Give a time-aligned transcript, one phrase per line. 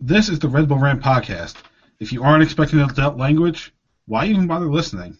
[0.00, 1.56] This is the Red Bull Rant podcast.
[1.98, 3.72] If you aren't expecting adult language,
[4.06, 5.18] why even bother listening?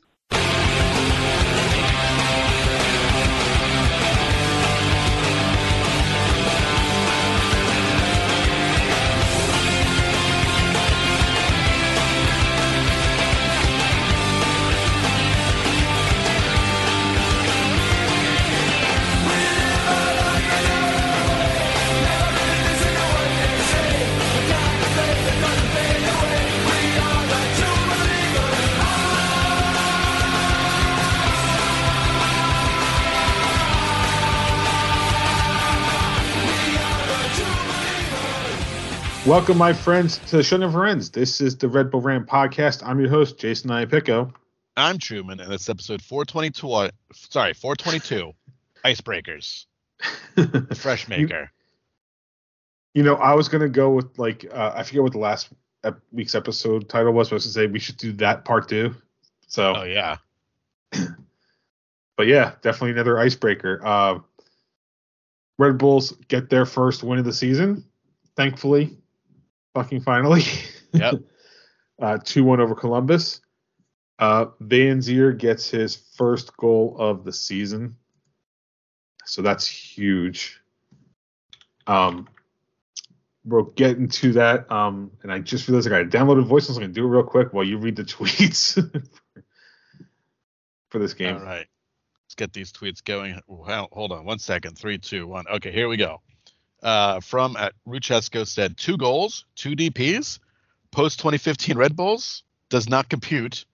[39.28, 41.10] Welcome, my friends, to the show never ends.
[41.10, 42.82] This is the Red Bull Rant podcast.
[42.82, 44.32] I'm your host, Jason Iapico.
[44.74, 46.73] I'm Truman, and it's episode 422.
[46.73, 48.33] uh, Sorry, 422.
[48.86, 49.66] Icebreakers.
[50.34, 51.50] The Fresh Maker.
[52.95, 55.50] You know, I was gonna go with like uh, I forget what the last
[55.84, 57.28] ep- week's episode title was.
[57.28, 58.94] But I was to say we should do that part two.
[59.47, 60.16] So, oh yeah.
[62.16, 63.84] but yeah, definitely another icebreaker.
[63.84, 64.20] Uh,
[65.58, 67.84] Red Bulls get their first win of the season,
[68.34, 68.97] thankfully,
[69.79, 70.43] fucking finally.
[70.95, 71.17] Yep.
[72.01, 73.43] uh, 2 1 over Columbus.
[74.19, 77.95] Uh, Vanzeir gets his first goal of the season.
[79.27, 80.62] So that's huge.
[81.87, 82.27] Um,
[83.45, 84.73] we'll get into that.
[84.73, 86.71] Um, and I just realized I got to download a voice.
[86.71, 88.73] I'm going to do it real quick while you read the tweets
[90.89, 91.37] for this game.
[91.37, 91.67] All right.
[92.25, 93.39] Let's get these tweets going.
[93.47, 94.79] Well, hold on one second.
[94.79, 95.45] Three, two, one.
[95.49, 96.23] Okay, here we go.
[96.83, 100.39] Uh, from at Ruchesco said two goals, two DPs,
[100.93, 103.65] post 2015 Red Bulls does not compute.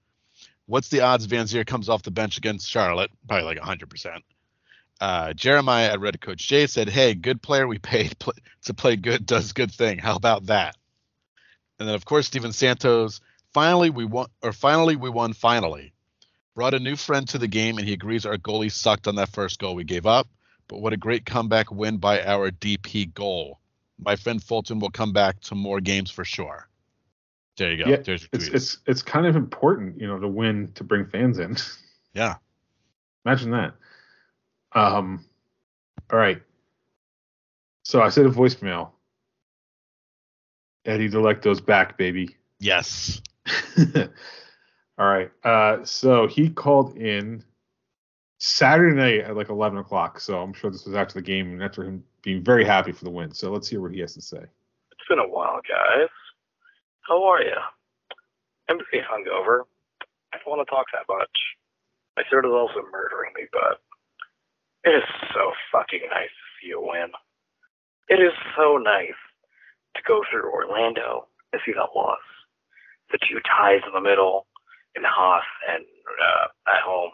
[0.66, 3.10] What's the odds Vanzeir comes off the bench against Charlotte?
[3.28, 4.20] Probably like 100%.
[5.00, 8.16] Uh, Jeremiah at Red Coach J said, "Hey, good player we paid
[8.64, 9.98] to play good does good thing.
[9.98, 10.76] How about that?"
[11.78, 13.20] And then of course Steven Santos.
[13.52, 15.32] Finally we won, or finally we won.
[15.32, 15.92] Finally,
[16.54, 19.28] brought a new friend to the game, and he agrees our goalie sucked on that
[19.28, 20.28] first goal we gave up.
[20.74, 23.60] But what a great comeback win by our DP goal.
[23.96, 26.68] My friend Fulton will come back to more games for sure.
[27.56, 27.88] There you go.
[27.88, 31.38] Yeah, There's It's it's it's kind of important, you know, to win to bring fans
[31.38, 31.56] in.
[32.12, 32.34] yeah.
[33.24, 33.74] Imagine that.
[34.72, 35.24] Um,
[36.12, 36.42] all right.
[37.84, 38.90] So I said a voicemail.
[40.86, 42.34] Eddie Delecto's back, baby.
[42.58, 43.22] Yes.
[44.98, 45.30] all right.
[45.44, 47.44] Uh, so he called in
[48.44, 50.20] Saturday night at like 11 o'clock.
[50.20, 53.04] So I'm sure this was after the game and after him being very happy for
[53.04, 53.32] the win.
[53.32, 54.36] So let's hear what he has to say.
[54.92, 56.12] It's been a while, guys.
[57.08, 57.56] How are you?
[58.68, 59.64] I'm pretty hungover.
[60.32, 61.36] I don't want to talk that much.
[62.18, 63.80] My throat is also murdering me, but
[64.84, 67.12] it is so fucking nice to see you win.
[68.10, 69.16] It is so nice
[69.96, 72.20] to go through Orlando and see that loss.
[73.10, 74.46] The two ties in the middle,
[74.94, 77.10] in Haas and uh, at home,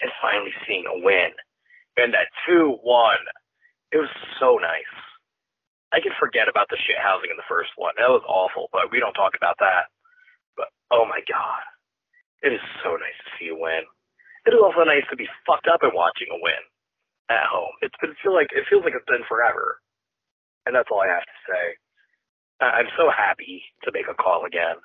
[0.00, 1.30] and finally seeing a win.
[1.96, 3.16] And that 2 1,
[3.92, 4.94] it was so nice.
[5.92, 7.94] I can forget about the shit housing in the first one.
[7.98, 9.90] That was awful, but we don't talk about that.
[10.56, 11.62] But oh my god,
[12.46, 13.82] it is so nice to see you win.
[14.46, 16.62] It is also nice to be fucked up and watching a win
[17.28, 17.74] at home.
[17.82, 19.82] It's been feel like it feels like it's been forever,
[20.64, 21.64] and that's all I have to say.
[22.62, 24.76] I'm so happy to make a call again.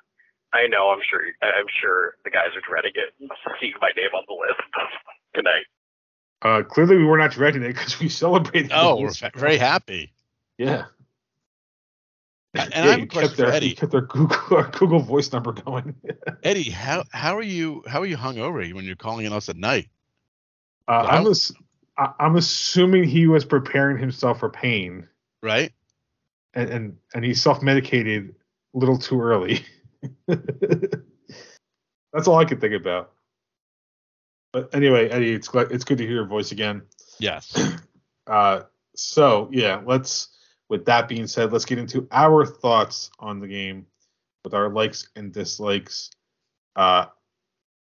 [0.52, 0.90] I know.
[0.90, 1.20] I'm sure.
[1.42, 3.30] I'm sure the guys are dreading it,
[3.60, 4.60] seeing my name on the list.
[5.34, 5.64] Good night.
[6.42, 8.70] Uh, clearly, we were not dreading it because we celebrated.
[8.74, 9.22] Oh, we're wins.
[9.34, 10.12] very happy.
[10.58, 10.84] Yeah.
[12.54, 13.74] And I have a question kept for their, Eddie.
[13.74, 15.94] Kept their Google, our Google voice number going.
[16.42, 19.56] Eddie, how how are you how are you hungover when you're calling in us at
[19.56, 19.88] night?
[20.88, 21.08] Uh, Wow.
[21.10, 21.52] I'm, ass-
[21.98, 25.06] I'm assuming he was preparing himself for pain,
[25.42, 25.72] Right?
[26.54, 28.34] and and, and he self medicated
[28.74, 29.64] a little too early.
[32.12, 33.12] That's all I could think about.
[34.52, 36.82] But anyway, Eddie, it's glad, it's good to hear your voice again.
[37.18, 37.52] Yes.
[38.28, 38.62] Uh,
[38.96, 40.30] so yeah, let's.
[40.68, 43.86] With that being said, let's get into our thoughts on the game
[44.42, 46.10] with our likes and dislikes.
[46.74, 47.06] Uh,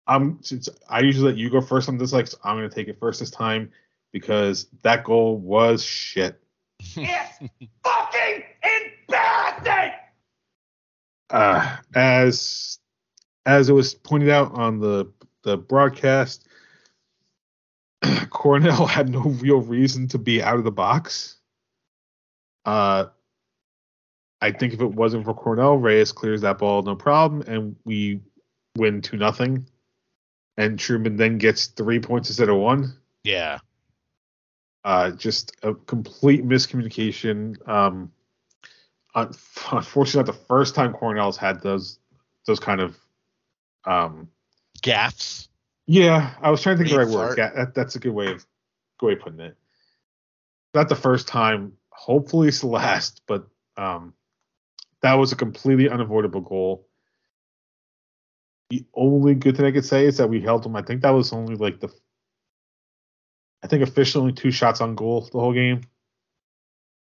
[0.08, 2.36] I'm since I usually let you go first on dislikes.
[2.44, 3.72] I'm gonna take it first this time
[4.12, 6.40] because that goal was shit.
[6.80, 7.52] It's
[7.84, 8.44] fucking
[9.10, 9.94] embarrassing.
[11.30, 12.78] Uh, as
[13.46, 15.12] as it was pointed out on the
[15.44, 16.48] the broadcast,
[18.30, 21.38] Coronel had no real reason to be out of the box.
[22.66, 23.06] Uh,
[24.42, 28.20] I think if it wasn't for Coronel, Reyes clears that ball no problem, and we
[28.76, 29.68] win two nothing.
[30.58, 32.98] And Truman then gets three points instead of one.
[33.24, 33.60] Yeah.
[34.84, 38.12] Uh, just a complete miscommunication um,
[39.72, 42.00] unfortunately, not the first time Coronel's had those
[42.46, 42.98] those kind of.
[43.86, 44.30] Um,
[44.82, 45.48] Gaffs.
[45.86, 47.38] yeah, I was trying to think of the right word.
[47.38, 48.46] Yeah, that, that's a good way of
[49.00, 49.56] good way of putting it.
[50.74, 51.74] Not the first time.
[51.90, 53.22] Hopefully, it's the last.
[53.26, 53.48] But
[53.78, 54.14] um,
[55.02, 56.88] that was a completely unavoidable goal.
[58.70, 60.76] The only good thing I could say is that we held them.
[60.76, 61.90] I think that was only like the.
[63.64, 65.82] I think officially only two shots on goal the whole game.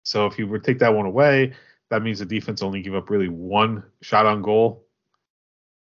[0.03, 1.53] So if you were to take that one away,
[1.93, 4.87] that means the defense only gave up really one shot on goal,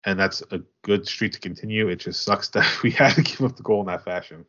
[0.05, 1.87] and that's a good streak to continue.
[1.89, 4.45] It just sucks that we had to give up the goal in that fashion.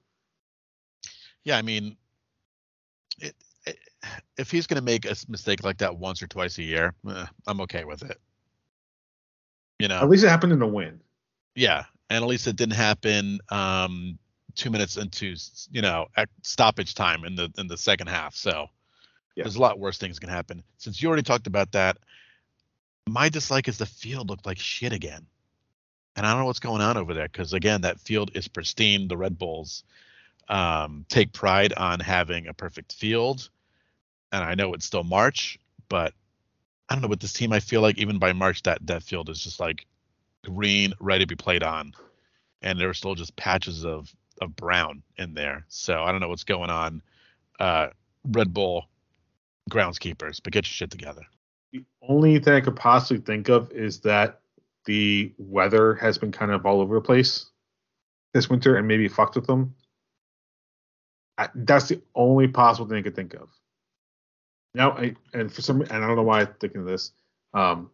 [1.44, 1.98] Yeah, I mean,
[3.20, 3.36] it,
[3.68, 3.78] it,
[4.38, 7.26] if he's going to make a mistake like that once or twice a year, eh,
[7.46, 8.20] I'm okay with it.
[9.78, 11.00] You know, At least it happened in a win.
[11.54, 14.18] yeah, and at least it didn't happen um,
[14.56, 15.36] two minutes into
[15.72, 18.34] you know at stoppage time in the in the second half.
[18.36, 18.66] So
[19.36, 19.44] Yeah.
[19.44, 20.64] there's a lot worse things can happen.
[20.78, 21.98] Since you already talked about that,
[23.08, 25.26] my dislike is the field looked like shit again,
[26.16, 29.08] and I don't know what's going on over there because again that field is pristine.
[29.08, 29.84] The Red Bulls
[30.50, 33.50] um, take pride on having a perfect field,
[34.32, 36.14] and I know it's still March, but
[36.90, 37.54] I don't know with this team.
[37.54, 39.86] I feel like even by March that that field is just like
[40.44, 41.94] green, ready to be played on,
[42.62, 45.66] and there are still just patches of of brown in there.
[45.70, 47.02] So I don't know what's going on.
[47.60, 47.88] Uh,
[48.26, 48.88] Red Bull
[49.72, 51.24] groundskeepers, but get your shit together.
[51.74, 54.42] The only thing I could possibly think of is that
[54.86, 57.52] the weather has been kind of all over the place
[58.34, 59.76] this winter and maybe fucked with them.
[61.38, 63.50] I, that's the only possible thing I could think of.
[64.74, 67.12] Now, I, and for some, and I don't know why I'm thinking of this.
[67.54, 67.90] Um,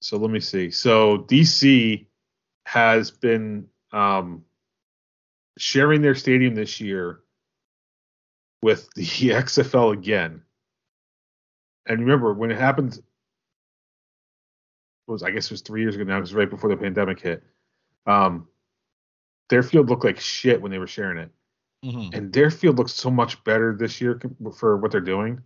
[0.00, 0.70] so let me see.
[0.70, 2.06] So DC
[2.66, 4.44] has been um,
[5.58, 7.20] sharing their stadium this year
[8.62, 10.42] with the XFL again.
[11.86, 13.02] And remember when it happened it
[15.06, 17.20] was I guess it was three years ago now, it was right before the pandemic
[17.20, 17.42] hit.
[18.06, 18.48] Um,
[19.48, 21.30] their field looked like shit when they were sharing it,
[21.84, 22.14] Mm-hmm.
[22.16, 24.20] and their field looks so much better this year
[24.58, 25.40] for what they're doing.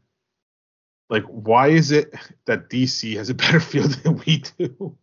[1.10, 2.14] Like, why is it
[2.46, 4.96] that DC has a better field than we do?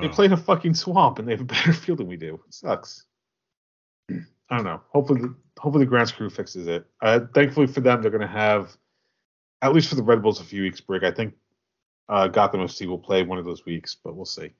[0.00, 2.34] They play in a fucking swamp and they have a better field than we do.
[2.46, 3.04] It sucks.
[4.10, 4.16] I
[4.50, 4.80] don't know.
[4.90, 6.84] Hopefully, the, hopefully the grounds crew fixes it.
[7.00, 8.76] Uh, thankfully for them, they're going to have
[9.62, 11.04] at least for the Red Bulls a few weeks break.
[11.04, 11.34] I think
[12.08, 14.50] uh, Gotham FC will play one of those weeks, but we'll see.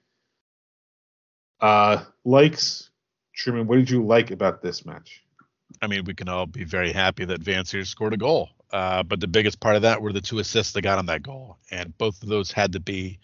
[1.60, 2.90] Uh, likes,
[3.34, 3.66] Truman.
[3.66, 5.22] What did you like about this match?
[5.80, 8.50] I mean, we can all be very happy that Vanzeir scored a goal.
[8.72, 11.22] Uh, but the biggest part of that were the two assists that got on that
[11.22, 13.18] goal, and both of those had to be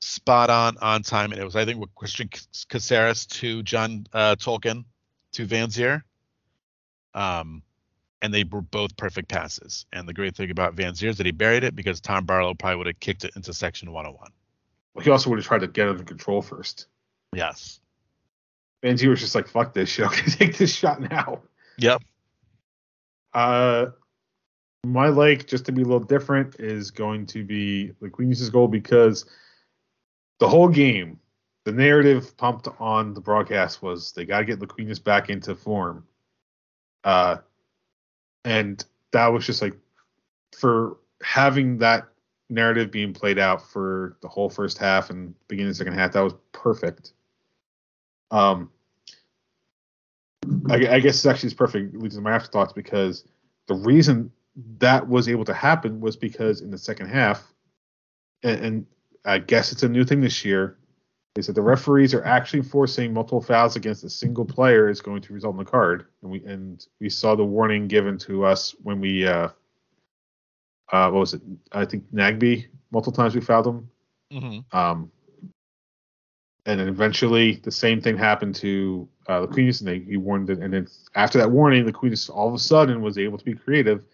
[0.00, 1.30] spot on on time.
[1.32, 2.30] And it was, I think, with Cristian
[2.68, 4.84] Cásseres to John uh, Tolkin
[5.32, 6.02] to Vanzeir.
[7.12, 7.62] Um,
[8.22, 9.86] and they were both perfect passes.
[9.92, 12.76] And the great thing about Vanzeir is that he buried it because Tom Barlow probably
[12.76, 14.30] would have kicked it into section 101.
[14.94, 16.86] Well, he also would have tried to get under control first.
[17.34, 17.80] Yes.
[18.82, 20.06] Vanzeir was just like, "Fuck this shit!
[20.08, 21.42] I'm gonna take this shot now."
[21.78, 22.02] Yep.
[23.34, 23.86] Uh,
[24.84, 28.68] my like, just to be a little different, is going to be the Queens' goal
[28.68, 29.26] because
[30.38, 31.18] the whole game,
[31.64, 36.06] the narrative pumped on the broadcast was they got to get Luquinhas back into form.
[37.04, 37.38] Uh,
[38.46, 38.82] and
[39.12, 39.74] that was just like
[40.56, 42.04] for having that
[42.48, 46.12] narrative being played out for the whole first half and beginning of the second half,
[46.12, 47.12] that was perfect.
[48.30, 48.70] Um,
[50.70, 53.24] I, I guess it's actually it's perfect, least in my afterthoughts, because
[53.66, 54.30] the reason
[54.78, 57.52] that was able to happen was because in the second half,
[58.44, 58.86] and, and
[59.24, 60.78] I guess it's a new thing this year,
[61.36, 65.22] is that the referees are actually forcing multiple fouls against a single player is going
[65.22, 68.74] to result in a card, and we and we saw the warning given to us
[68.82, 69.48] when we uh,
[70.92, 71.42] uh what was it?
[71.72, 73.90] I think Nagbe multiple times we fouled him.
[74.32, 74.76] Mm-hmm.
[74.76, 75.10] Um,
[76.66, 80.50] and then eventually the same thing happened to uh, the Queen's, and they he warned
[80.50, 80.58] it.
[80.58, 83.54] And then after that warning, the Queen's all of a sudden was able to be
[83.54, 84.04] creative.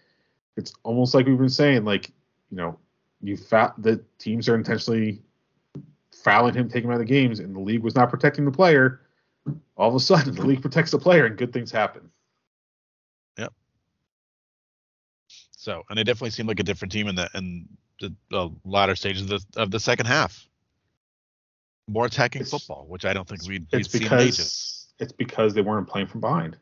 [0.55, 2.09] It's almost like we've been saying, like
[2.51, 2.77] you know,
[3.21, 5.21] you fa- the teams are intentionally
[6.23, 8.51] fouling him, taking him out of the games, and the league was not protecting the
[8.51, 9.01] player.
[9.75, 12.09] All of a sudden, the league protects the player, and good things happen.
[13.37, 13.53] Yep.
[15.51, 17.67] So, and it definitely seemed like a different team in the in
[17.99, 20.47] the, the latter stages of the of the second half.
[21.89, 24.37] More attacking It's- football, which I don't think we'd, we'd It's seen in ages.
[24.37, 26.57] because it's because they weren't playing from behind.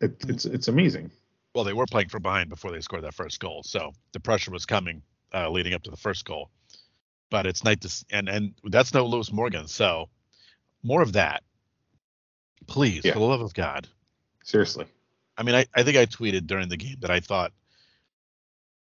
[0.00, 1.10] It, it's it's amazing.
[1.54, 4.50] Well, they were playing from behind before they scored that first goal, so the pressure
[4.50, 6.50] was coming uh, leading up to the first goal.
[7.30, 10.08] But it's nice to and and that's no Lewis Morgan, so
[10.82, 11.42] more of that,
[12.66, 13.14] please, Yeah.
[13.14, 13.88] for the love of God.
[14.44, 14.86] Seriously.
[15.36, 17.52] I mean, I, I think I tweeted during the game that I thought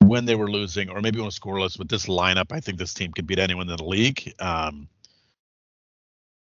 [0.00, 1.78] when they were losing, or maybe when it scoreless.
[1.78, 4.34] With this lineup, I think this team could beat anyone in the league.
[4.38, 4.88] Um,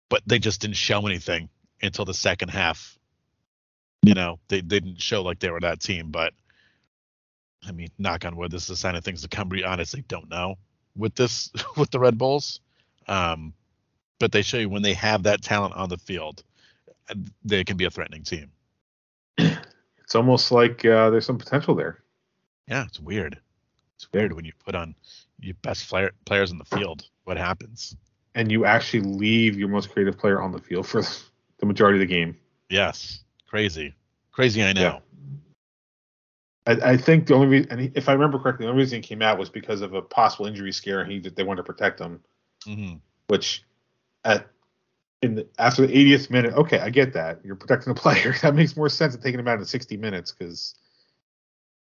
[0.09, 1.49] but they just didn't show anything
[1.81, 2.97] until the second half.
[4.01, 6.09] You know, they, they didn't show like they were that team.
[6.11, 6.33] But
[7.65, 9.47] I mean, knock on wood, this is a sign of things to come.
[9.47, 10.55] We honestly don't know
[10.95, 12.59] with this with the Red Bulls.
[13.07, 13.53] Um,
[14.19, 16.43] but they show you when they have that talent on the field,
[17.43, 18.51] they can be a threatening team.
[20.03, 22.03] It's almost like uh, there's some potential there.
[22.67, 23.39] Yeah, it's weird.
[23.95, 24.93] It's weird when you put on
[25.39, 27.07] your best player, players in the field.
[27.23, 27.95] What happens?
[28.35, 31.01] And you actually leave your most creative player on the field for
[31.57, 32.37] the majority of the game.
[32.69, 33.95] Yes, crazy,
[34.31, 34.61] crazy.
[34.61, 34.81] I know.
[34.81, 34.99] Yeah.
[36.65, 39.07] I, I, think the only reason, and if I remember correctly, the only reason he
[39.07, 41.63] came out was because of a possible injury scare, and he that they wanted to
[41.63, 42.21] protect him.
[42.65, 42.95] Mm-hmm.
[43.27, 43.63] Which,
[44.23, 44.47] at
[45.21, 48.35] in the, after the 80th minute, okay, I get that you're protecting the player.
[48.41, 50.75] that makes more sense than taking him out in 60 minutes because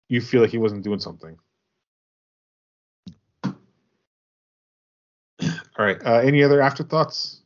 [0.09, 1.39] you feel like he wasn't doing something.
[5.81, 5.99] All right.
[6.05, 7.41] Uh, any other afterthoughts?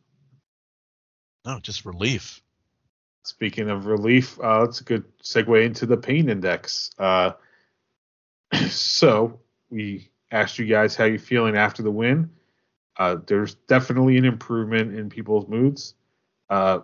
[1.47, 2.41] No, just relief.
[3.25, 6.91] Speaking of relief, uh, that's a good segue into the pain index.
[6.99, 7.33] Uh,
[8.69, 9.41] so
[9.71, 12.31] we asked you guys how you're feeling after the win.
[12.99, 15.95] Uh, there's definitely an improvement in people's moods.
[16.51, 16.81] Uh,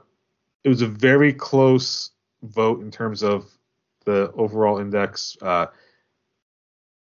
[0.65, 2.11] it was a very close
[2.43, 3.47] vote in terms of
[4.07, 5.37] the overall index.
[5.43, 5.67] Uh,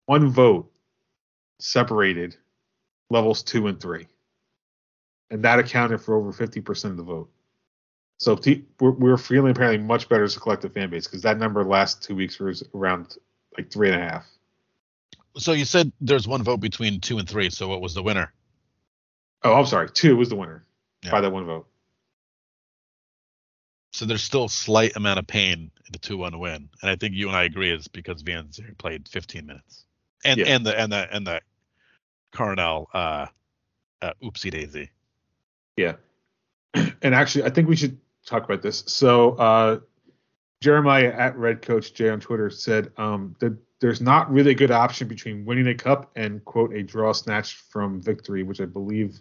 [0.07, 0.71] one vote
[1.59, 2.37] separated
[3.11, 4.07] levels two and three,
[5.31, 7.29] and that accounted for over 50% of the vote.
[8.19, 8.39] So
[8.81, 12.03] we're, we're feeling apparently much better as a collective fan base because that number last
[12.03, 13.17] two weeks was around
[13.57, 14.27] like three and a half.
[15.37, 17.51] So you said there's one vote between two and three.
[17.51, 18.33] So what was the winner?
[19.43, 19.91] Oh, I'm sorry.
[19.91, 20.65] Two was the winner
[21.03, 21.11] yeah.
[21.11, 21.67] by that one vote.
[23.93, 27.15] So there's still a slight amount of pain in the two-one win, and I think
[27.15, 29.87] you and I agree is because Vanzeir played 15 minutes,
[30.23, 30.47] and yeah.
[30.49, 31.41] and the and the and the
[32.35, 33.27] Coronel uh,
[34.03, 34.91] uh, oopsie daisy.
[35.79, 35.95] Yeah,
[36.75, 37.97] and actually, I think we should
[38.27, 38.85] talk about this.
[38.87, 39.81] So uh,
[40.61, 44.71] Jeremiah at Red Coach J on Twitter said um, that there's not really a good
[44.71, 49.21] option between winning a cup and quote a draw snatched from victory, which I believe.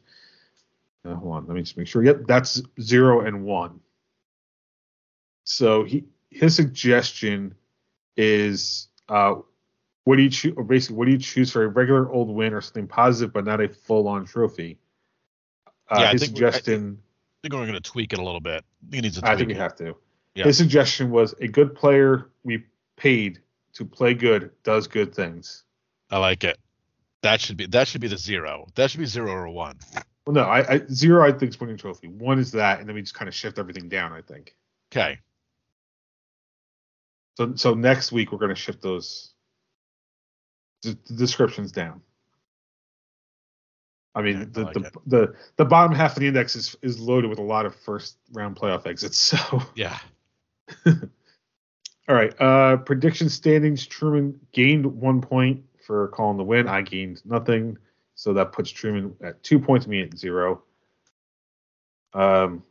[1.05, 2.03] Uh, hold on, let me just make sure.
[2.03, 3.79] Yep, that's zero and one.
[5.43, 7.55] So he his suggestion
[8.17, 9.35] is uh,
[10.05, 10.53] what do you choose?
[10.57, 13.45] Or Basically, what do you choose for a regular old win or something positive, but
[13.45, 14.79] not a full on trophy?
[15.89, 16.99] Uh, yeah, his I suggestion.
[17.45, 18.65] I think we're going to tweak it a little bit.
[18.91, 19.29] He needs to.
[19.29, 19.95] I think we have to.
[20.33, 20.45] Yeah.
[20.45, 22.63] His suggestion was a good player we
[22.97, 23.39] paid
[23.73, 25.63] to play good does good things.
[26.09, 26.57] I like it.
[27.21, 28.65] That should be that should be the zero.
[28.73, 29.77] That should be zero or one.
[30.25, 32.07] Well, no, I, I zero I think is winning trophy.
[32.07, 34.11] One is that, and then we just kind of shift everything down.
[34.11, 34.55] I think.
[34.91, 35.19] Okay.
[37.37, 39.33] So so next week we're going to shift those
[40.81, 42.01] d- descriptions down.
[44.15, 46.75] I mean, yeah, the, I like the, the the bottom half of the index is
[46.81, 49.17] is loaded with a lot of first round playoff exits.
[49.35, 49.99] So yeah.
[50.85, 52.33] All right.
[52.39, 56.67] Uh, prediction standings: Truman gained one point for calling the win.
[56.67, 57.77] I gained nothing,
[58.15, 60.63] so that puts Truman at two points, me at zero.
[62.13, 62.63] Um,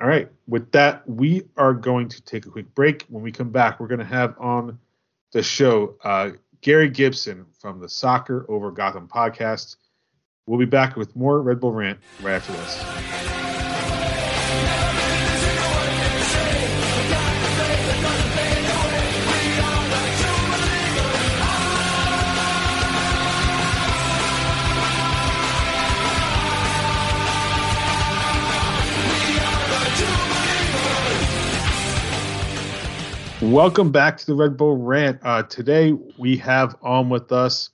[0.00, 0.28] all right.
[0.48, 3.04] With that, we are going to take a quick break.
[3.08, 4.78] When we come back, we're going to have on
[5.30, 9.76] the show uh, Gary Gibson from the Soccer Over Gotham podcast.
[10.48, 12.82] We'll be back with more Red Bull Rant right after this.
[33.40, 35.20] Welcome back to the Red Bull Rant.
[35.22, 37.70] Uh, today we have on with us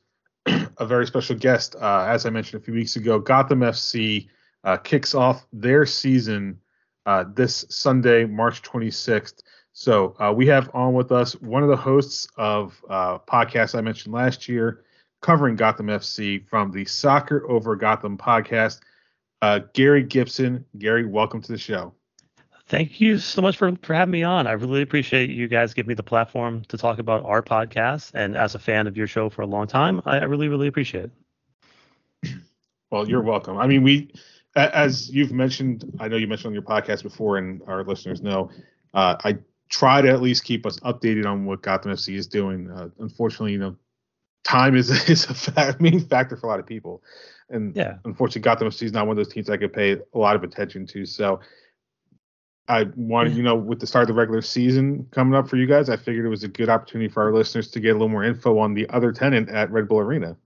[0.78, 1.76] a very special guest.
[1.80, 4.28] Uh, as I mentioned a few weeks ago, Gotham FC
[4.64, 6.58] uh, kicks off their season
[7.06, 9.42] uh, this Sunday, March 26th.
[9.72, 13.80] So uh, we have on with us one of the hosts of uh, podcasts I
[13.80, 14.84] mentioned last year
[15.20, 18.80] covering Gotham FC from the Soccer Over Gotham podcast,
[19.72, 20.64] Gary Gibson.
[20.78, 21.92] Gary, welcome to the show.
[22.68, 24.46] Thank you so much for, for having me on.
[24.46, 28.10] I really appreciate you guys giving me the platform to talk about our podcast.
[28.12, 30.68] And as a fan of your show for a long time, I, I really, really
[30.68, 31.10] appreciate
[32.24, 32.30] it.
[32.90, 33.58] Well, you're welcome.
[33.58, 34.10] I mean, we,
[34.56, 38.50] as you've mentioned, I know you mentioned on your podcast before, and our listeners know,
[38.94, 39.36] uh, I
[39.68, 42.70] try to at least keep us updated on what Gotham FC is doing.
[42.70, 43.76] Uh, unfortunately, you know,
[44.42, 47.02] time is is a fa- main factor for a lot of people,
[47.50, 50.18] and yeah, unfortunately, Gotham FC is not one of those teams I could pay a
[50.18, 51.04] lot of attention to.
[51.04, 51.40] So
[52.68, 55.66] I wanted, you know, with the start of the regular season coming up for you
[55.66, 58.10] guys, I figured it was a good opportunity for our listeners to get a little
[58.10, 60.36] more info on the other tenant at Red Bull Arena.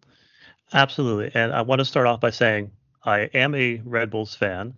[0.72, 1.32] Absolutely.
[1.34, 2.70] And I want to start off by saying
[3.04, 4.74] I am a Red Bulls fan,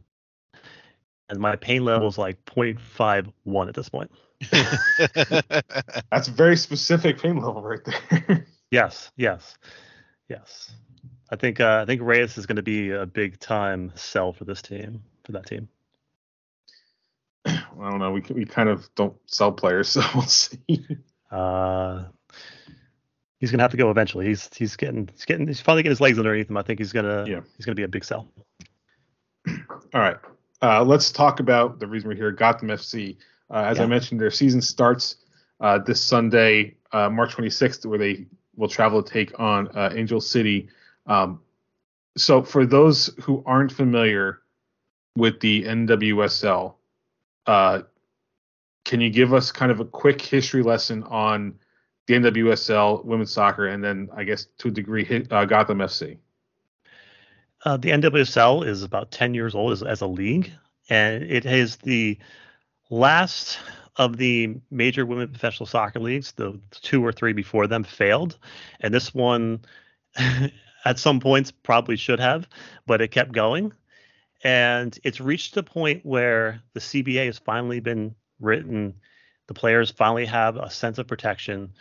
[1.28, 4.10] and my pain level is like 0.51 at this point.
[6.10, 8.46] That's a very specific pain level right there.
[8.70, 9.56] yes, yes,
[10.28, 10.72] yes.
[11.30, 14.44] I think uh, I think Reyes is going to be a big time sell for
[14.44, 15.68] this team for that team.
[17.46, 18.12] I don't know.
[18.12, 20.58] We we kind of don't sell players, so we'll see.
[21.30, 22.04] Uh,
[23.38, 24.26] he's gonna have to go eventually.
[24.26, 26.56] He's he's getting he's getting he's finally getting his legs underneath him.
[26.56, 27.40] I think he's gonna yeah.
[27.56, 28.28] he's gonna be a big sell.
[29.46, 30.16] All right.
[30.62, 32.30] Uh, let's talk about the reason we're here.
[32.30, 33.16] Gotham FC.
[33.50, 33.84] Uh, as yeah.
[33.84, 35.16] I mentioned, their season starts
[35.60, 40.20] uh, this Sunday, uh, March 26th, where they will travel to take on uh, Angel
[40.20, 40.68] City.
[41.06, 41.40] Um,
[42.16, 44.40] so, for those who aren't familiar
[45.16, 46.74] with the NWSL,
[47.46, 47.82] uh,
[48.84, 51.58] can you give us kind of a quick history lesson on
[52.06, 56.18] the NWSL women's soccer, and then I guess to a degree uh, Gotham FC?
[57.64, 60.52] Uh, the NWSL is about 10 years old as, as a league,
[60.90, 62.18] and it is the
[62.90, 63.58] last
[63.96, 66.32] of the major women professional soccer leagues.
[66.32, 68.38] The two or three before them failed,
[68.80, 69.64] and this one,
[70.84, 72.46] at some points, probably should have,
[72.86, 73.72] but it kept going.
[74.44, 78.94] And it's reached the point where the CBA has finally been written.
[79.46, 81.72] The players finally have a sense of protection.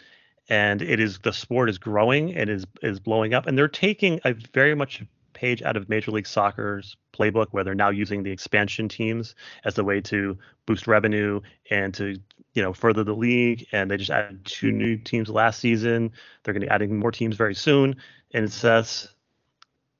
[0.49, 3.47] And it is the sport is growing and is is blowing up.
[3.47, 5.03] And they're taking a very much
[5.33, 9.77] page out of major league soccer's playbook where they're now using the expansion teams as
[9.77, 12.17] a way to boost revenue and to
[12.53, 13.65] you know further the league.
[13.73, 16.11] And they just added two new teams last season.
[16.43, 17.97] They're going to be adding more teams very soon.
[18.33, 19.09] And it's that's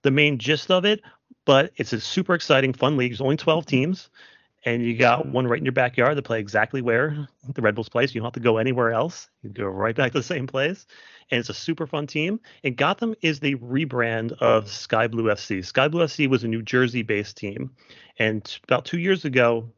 [0.01, 1.01] the main gist of it
[1.45, 4.09] but it's a super exciting fun league there's only 12 teams
[4.65, 7.89] and you got one right in your backyard that play exactly where the Red Bulls
[7.89, 8.15] place.
[8.15, 9.29] You don't have to go anywhere else.
[9.41, 10.85] You go right back to the same place.
[11.29, 12.39] And it's a super fun team.
[12.63, 15.65] And Gotham is the rebrand of Sky Blue FC.
[15.65, 17.71] Sky Blue FC was a New Jersey based team.
[18.17, 19.69] And about two years ago,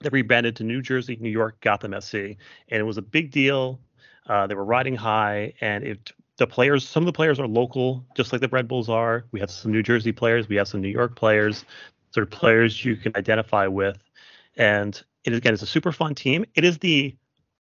[0.00, 2.36] they rebranded to New Jersey, New York Gotham FC.
[2.68, 3.80] And it was a big deal.
[4.26, 5.54] Uh, they were riding high.
[5.62, 8.88] And it the players, some of the players are local, just like the Red Bulls
[8.88, 9.24] are.
[9.30, 11.64] We have some New Jersey players, we have some New York players,
[12.12, 13.98] sort of players you can identify with
[14.56, 16.44] and it again is a super fun team.
[16.54, 17.16] It is the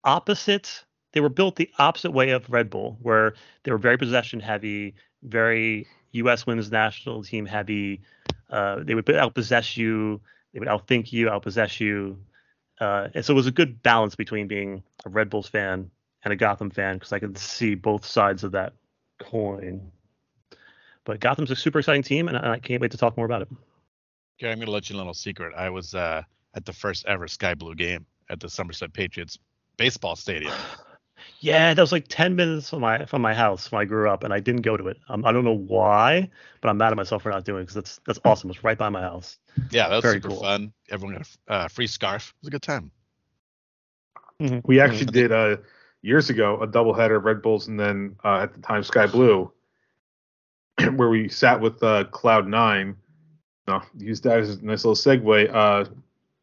[0.05, 0.85] opposite.
[1.13, 4.95] They were built the opposite way of Red Bull, where they were very possession heavy,
[5.23, 6.47] very U.S.
[6.47, 8.03] women's national team heavy.
[8.51, 10.21] Uh, they would outpossess you.
[10.53, 12.19] They would outthink you, outpossess you.
[12.81, 15.91] Uh, and so it was a good balance between being a Red Bulls fan
[16.27, 18.73] and a Gotham fan because I could see both sides of that
[19.21, 19.93] coin.
[21.05, 23.49] But Gotham's a super exciting team, and I can't wait to talk more about it.
[24.37, 25.55] Okay, I'm going to let you in a little secret.
[25.57, 26.23] I was uh,
[26.55, 29.39] at the first ever Sky Blue game at the Somerset Patriots
[29.79, 30.53] baseball stadium.
[31.41, 34.23] Yeah, that was like ten minutes from my from my house when I grew up,
[34.23, 34.99] and I didn't go to it.
[35.09, 37.75] Um, I don't know why, but I'm mad at myself for not doing it because
[37.75, 38.51] that's that's awesome.
[38.51, 39.39] It's right by my house.
[39.71, 40.41] Yeah, that was Very super cool.
[40.41, 40.73] fun.
[40.89, 42.29] Everyone got a uh, free scarf.
[42.29, 42.91] It was a good time.
[44.41, 44.59] Mm-hmm.
[44.65, 45.57] We actually did uh,
[46.07, 49.51] years ago a doubleheader Red Bulls and then uh, at the time Sky Blue,
[50.95, 52.97] where we sat with uh, Cloud Nine.
[53.67, 55.53] No, use that as a nice little segue.
[55.53, 55.91] Uh,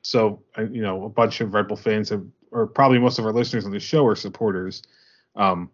[0.02, 3.32] so you know, a bunch of Red Bull fans have, or probably most of our
[3.32, 4.84] listeners on the show are supporters.
[5.36, 5.72] Um,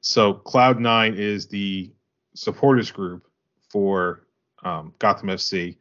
[0.00, 1.92] so Cloud Nine is the
[2.34, 3.28] supporters group
[3.70, 4.26] for
[4.64, 5.76] um, Gotham FC.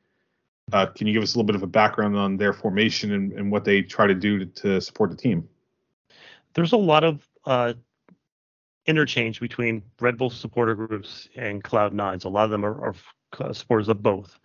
[0.72, 3.34] Uh, can you give us a little bit of a background on their formation and,
[3.34, 5.48] and what they try to do to, to, support the team?
[6.54, 7.74] There's a lot of uh,
[8.86, 12.26] interchange between Red Bull supporter groups and Cloud Nines.
[12.26, 12.94] A lot of them are,
[13.40, 14.40] are supporters of both.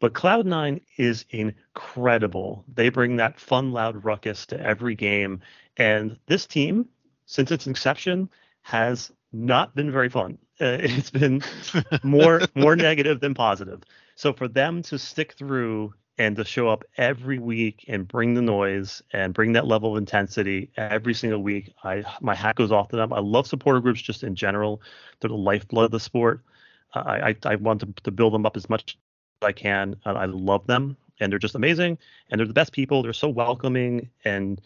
[0.00, 2.64] But Cloud9 is incredible.
[2.72, 5.40] They bring that fun, loud ruckus to every game.
[5.76, 6.88] And this team,
[7.26, 8.28] since its inception,
[8.62, 10.38] has not been very fun.
[10.60, 11.42] Uh, it's been
[12.02, 13.82] more more negative than positive.
[14.16, 18.42] So for them to stick through and to show up every week and bring the
[18.42, 22.88] noise and bring that level of intensity every single week, I my hat goes off
[22.88, 23.12] to them.
[23.12, 24.80] I love supporter groups just in general.
[25.20, 26.40] They're the lifeblood of the sport.
[26.94, 28.96] I I, I want to, to build them up as much
[29.42, 29.96] as I can.
[30.04, 31.98] I love them, and they're just amazing,
[32.30, 33.02] and they're the best people.
[33.02, 34.60] They're so welcoming, and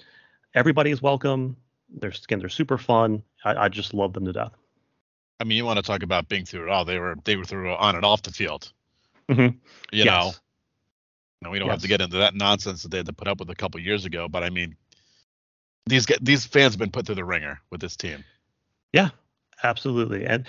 [0.54, 1.56] everybody is welcome.
[1.88, 3.22] They're again, they're super fun.
[3.44, 4.52] I, I just love them to death.
[5.40, 6.84] I mean, you want to talk about being through it all?
[6.84, 8.72] They were they were through on and off the field.
[9.28, 9.56] Mm-hmm.
[9.92, 10.06] You yes.
[10.06, 10.32] know,
[11.42, 11.74] no, we don't yes.
[11.74, 13.80] have to get into that nonsense that they had to put up with a couple
[13.80, 14.28] years ago.
[14.28, 14.76] But I mean,
[15.86, 18.24] these these fans have been put through the ringer with this team.
[18.92, 19.10] Yeah,
[19.62, 20.26] absolutely.
[20.26, 20.46] And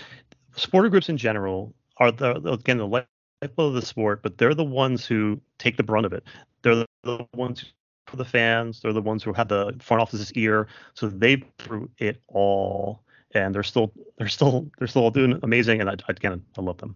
[0.56, 4.64] supporter groups in general are the again the lifeblood of the sport, but they're the
[4.64, 6.24] ones who take the brunt of it.
[6.64, 7.66] They're the, the ones
[8.08, 8.82] for the fans.
[8.82, 13.04] They're the ones who have the front office's ear, so they through it all,
[13.36, 15.82] and they're still they're still they're still doing amazing.
[15.82, 16.96] And I, again, I love them.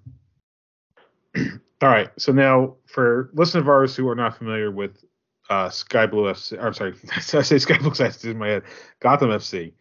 [1.84, 2.10] All right.
[2.18, 5.04] So now for listeners of ours who are not familiar with
[5.50, 8.64] uh, Sky Blue FC, I'm sorry, I say Sky Blue FC in my head,
[9.02, 9.74] Gotham FC.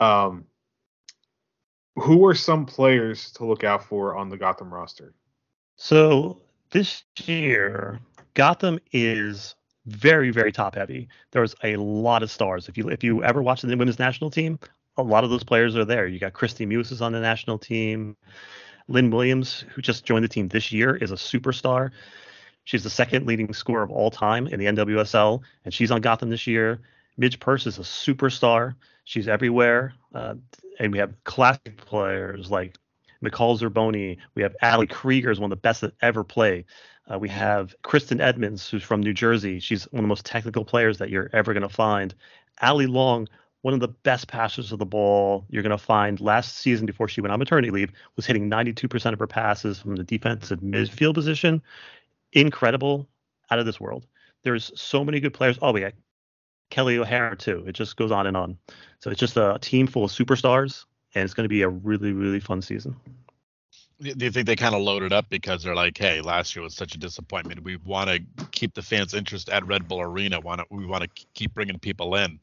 [0.00, 0.44] Um,
[1.94, 5.14] who are some players to look out for on the Gotham roster?
[5.76, 8.00] So this year,
[8.34, 9.54] Gotham is
[9.86, 11.08] very, very top heavy.
[11.30, 12.68] There's a lot of stars.
[12.68, 14.58] If you if you ever watch the women's national team,
[14.96, 16.08] a lot of those players are there.
[16.08, 18.16] You got Kristie Mewis is on the national team.
[18.88, 21.90] Lynn Williams, who just joined the team this year, is a superstar.
[22.64, 26.30] She's the second leading scorer of all time in the NWSL, and she's on Gotham
[26.30, 26.80] this year.
[27.16, 28.74] Midge Purce is a superstar.
[29.04, 29.94] She's everywhere.
[30.14, 30.34] Uh,
[30.78, 32.76] and we have classic players like
[33.24, 34.18] McCall Zerboni.
[34.34, 36.64] We have Ali Krieger is one of the best that ever play.
[37.10, 39.60] Uh, we have Kristen Edmonds, who's from New Jersey.
[39.60, 42.14] She's one of the most technical players that you're ever going to find.
[42.60, 43.28] Allie Long,
[43.66, 46.20] one of the best passers of the ball you're going to find.
[46.20, 49.96] Last season, before she went on maternity leave, was hitting 92% of her passes from
[49.96, 51.60] the defensive midfield position.
[52.32, 53.08] Incredible,
[53.50, 54.06] out of this world.
[54.44, 55.58] There's so many good players.
[55.60, 55.90] Oh, yeah,
[56.70, 57.64] Kelly O'Hara too.
[57.66, 58.56] It just goes on and on.
[59.00, 60.84] So it's just a team full of superstars,
[61.16, 62.94] and it's going to be a really, really fun season.
[64.00, 66.76] Do you think they kind of loaded up because they're like, "Hey, last year was
[66.76, 67.64] such a disappointment.
[67.64, 68.20] We want to
[68.52, 70.38] keep the fans' interest at Red Bull Arena.
[70.70, 72.38] We want to keep bringing people in."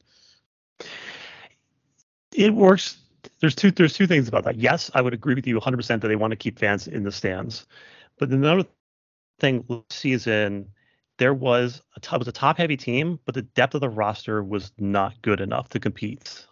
[2.34, 2.98] It works.
[3.40, 3.70] There's two.
[3.70, 4.56] There's two things about that.
[4.56, 7.12] Yes, I would agree with you 100% that they want to keep fans in the
[7.12, 7.66] stands,
[8.18, 8.64] but another
[9.40, 10.68] thing season
[11.18, 14.42] there was a t- was a top heavy team, but the depth of the roster
[14.42, 16.44] was not good enough to compete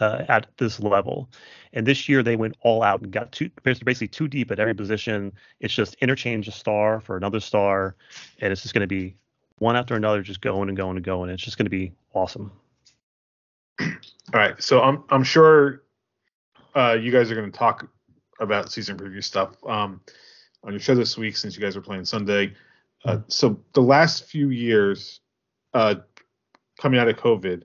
[0.00, 1.30] uh, at this level.
[1.72, 4.74] And this year they went all out and got two basically too deep at every
[4.74, 5.32] position.
[5.60, 7.94] It's just interchange a star for another star,
[8.40, 9.14] and it's just going to be
[9.58, 11.30] one after another, just going and going and going.
[11.30, 12.50] It's just going to be awesome.
[13.80, 15.82] All right, so I'm I'm sure
[16.74, 17.88] uh, you guys are going to talk
[18.38, 20.00] about season preview stuff um,
[20.64, 22.54] on your show this week since you guys are playing Sunday.
[23.04, 25.20] Uh, so the last few years,
[25.74, 25.94] uh,
[26.78, 27.62] coming out of COVID,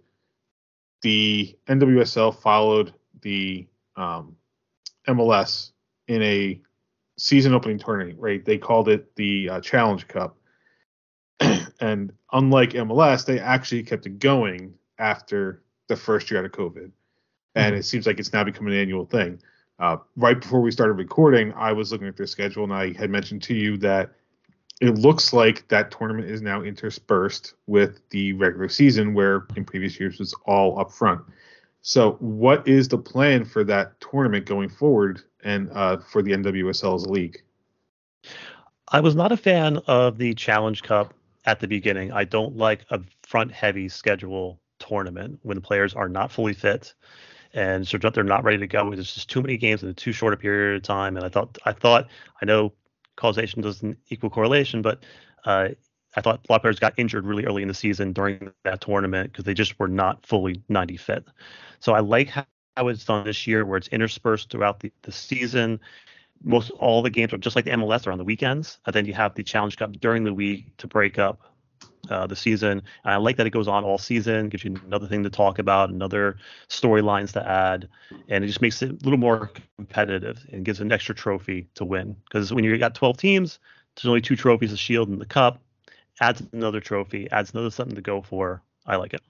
[1.02, 4.36] the NWSL followed the um,
[5.08, 5.72] MLS
[6.08, 6.62] in a
[7.18, 8.20] season opening tournament.
[8.20, 8.44] Right?
[8.44, 10.38] They called it the uh, Challenge Cup,
[11.80, 16.92] and unlike MLS, they actually kept it going after the first year out of COVID,
[17.56, 17.76] and mm-hmm.
[17.76, 19.42] it seems like it's now become an annual thing.
[19.78, 23.10] Uh, right before we started recording, I was looking at their schedule, and I had
[23.10, 24.12] mentioned to you that
[24.82, 30.00] it looks like that tournament is now interspersed with the regular season, where in previous
[30.00, 31.22] years it was all up front.
[31.82, 37.06] So, what is the plan for that tournament going forward and uh, for the NWSL's
[37.06, 37.42] league?
[38.90, 41.14] I was not a fan of the Challenge Cup
[41.46, 42.12] at the beginning.
[42.12, 46.94] I don't like a front heavy schedule tournament when the players are not fully fit
[47.56, 48.94] and so they're not ready to go.
[48.94, 51.16] There's just too many games in a too short a period of time.
[51.16, 52.08] And I thought, I thought,
[52.42, 52.74] I know
[53.16, 55.04] causation doesn't equal correlation, but
[55.46, 55.70] uh,
[56.18, 58.82] I thought a lot of players got injured really early in the season during that
[58.82, 61.26] tournament because they just were not fully 90 fit.
[61.80, 65.14] So I like how, how it's done this year, where it's interspersed throughout the, the
[65.14, 65.80] season.
[66.44, 69.06] Most all the games are just like the MLS are on the weekends, and then
[69.06, 71.55] you have the Challenge Cup during the week to break up
[72.10, 72.82] uh, the season.
[73.04, 75.60] And I like that it goes on all season, gives you another thing to talk
[75.60, 76.38] about, another
[76.70, 77.88] storylines to add,
[78.30, 81.86] and it just makes it a little more competitive and gives an extra trophy to
[81.86, 82.16] win.
[82.26, 83.60] Because when you got 12 teams,
[83.96, 85.60] there's only two trophies: a Shield and the Cup.
[86.22, 88.62] Adds another trophy, adds another something to go for.
[88.86, 89.22] I like it.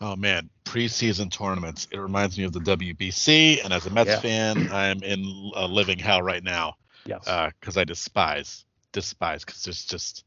[0.00, 1.86] Oh man, preseason tournaments.
[1.90, 4.20] It reminds me of the WBC, and as a Mets yeah.
[4.20, 6.76] fan, I'm in a living hell right now.
[7.04, 7.24] Yes.
[7.24, 10.24] Because uh, I despise, despise, because there's just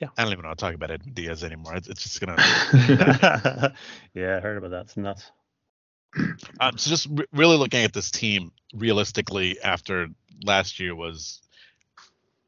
[0.00, 0.08] yeah.
[0.16, 1.74] I don't even want to talk about Edwin Diaz anymore.
[1.74, 2.36] It's, it's just gonna.
[4.14, 4.82] yeah, I heard about that.
[4.82, 5.30] It's nuts.
[6.60, 10.08] Um, so just re- really looking at this team realistically after
[10.44, 11.42] last year was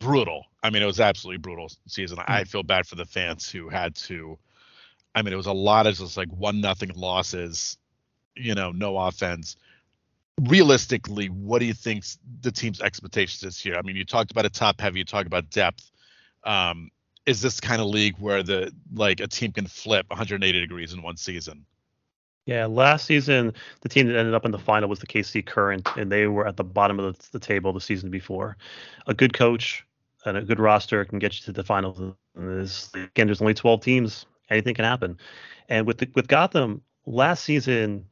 [0.01, 0.47] brutal.
[0.63, 2.19] I mean, it was absolutely brutal season.
[2.19, 2.25] Mm.
[2.27, 4.39] I feel bad for the fans who had to.
[5.15, 7.77] I mean, it was a lot of just like one nothing losses.
[8.35, 9.57] You know, no offense.
[10.41, 12.05] Realistically, what do you think
[12.41, 13.77] the team's expectations this year?
[13.77, 15.01] I mean, you talked about a top heavy.
[15.01, 15.91] You talked about depth.
[16.45, 16.91] Um,
[17.31, 21.01] is this kind of league where the like a team can flip 180 degrees in
[21.01, 21.65] one season.
[22.45, 25.89] Yeah, last season the team that ended up in the final was the KC Current,
[25.97, 28.57] and they were at the bottom of the, the table the season before.
[29.07, 29.87] A good coach
[30.25, 32.01] and a good roster can get you to the finals.
[32.01, 34.27] And this, again, there's only 12 teams.
[34.51, 35.17] Anything can happen.
[35.69, 38.05] And with the, with Gotham last season,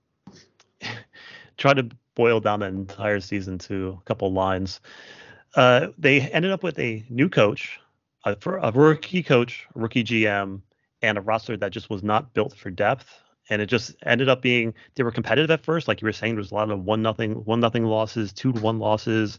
[1.56, 4.80] try to boil down that entire season to a couple lines.
[5.56, 7.80] Uh, they ended up with a new coach
[8.24, 10.60] a, a rookie coach, rookie GM,
[11.02, 13.20] and a roster that just was not built for depth.
[13.50, 16.34] And it just ended up being they were competitive at first, like you were saying.
[16.34, 19.38] There was a lot of one nothing, one nothing losses, two to one losses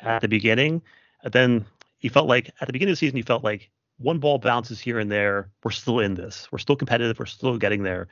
[0.00, 0.82] at the beginning.
[1.22, 1.66] And then
[2.00, 4.80] you felt like at the beginning of the season, you felt like one ball bounces
[4.80, 5.50] here and there.
[5.62, 6.48] We're still in this.
[6.50, 7.18] We're still competitive.
[7.18, 8.08] We're still getting there.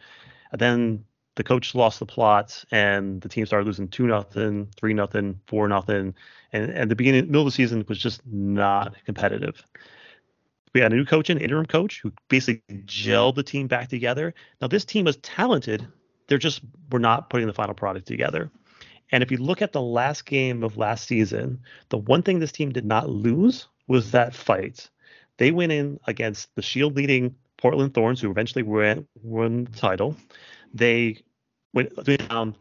[0.53, 1.05] And then
[1.39, 5.69] the coach lost the plot, and the team started losing two nothing, three nothing, four
[5.69, 6.13] nothing,
[6.53, 9.65] and and the beginning middle of the season was just not competitive.
[10.75, 14.35] We had a new coach, an interim coach, who basically gelled the team back together.
[14.61, 15.87] Now this team was talented.
[16.27, 18.51] They're just were not putting the final product together.
[19.13, 22.53] And if you look at the last game of last season, the one thing this
[22.53, 24.91] team did not lose was that fight.
[25.37, 30.17] They went in against the Shield leading Portland Thorns, who eventually won, won the title.
[30.75, 31.23] They
[31.73, 31.93] went
[32.29, 32.55] down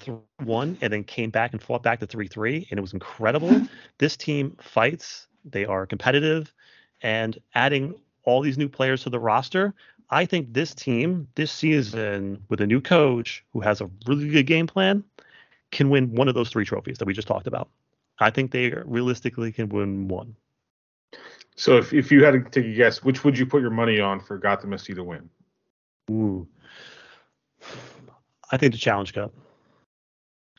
[0.44, 3.62] one and then came back and fought back to 3 3, and it was incredible.
[3.98, 6.54] this team fights, they are competitive,
[7.02, 9.74] and adding all these new players to the roster.
[10.10, 14.46] I think this team this season, with a new coach who has a really good
[14.46, 15.04] game plan,
[15.72, 17.70] can win one of those three trophies that we just talked about.
[18.20, 20.36] I think they realistically can win one.
[21.56, 24.00] So if, if you had to take a guess, which would you put your money
[24.00, 25.30] on for Gotham SC to win?
[26.12, 26.48] Ooh.
[28.52, 29.34] I think the Challenge Cup.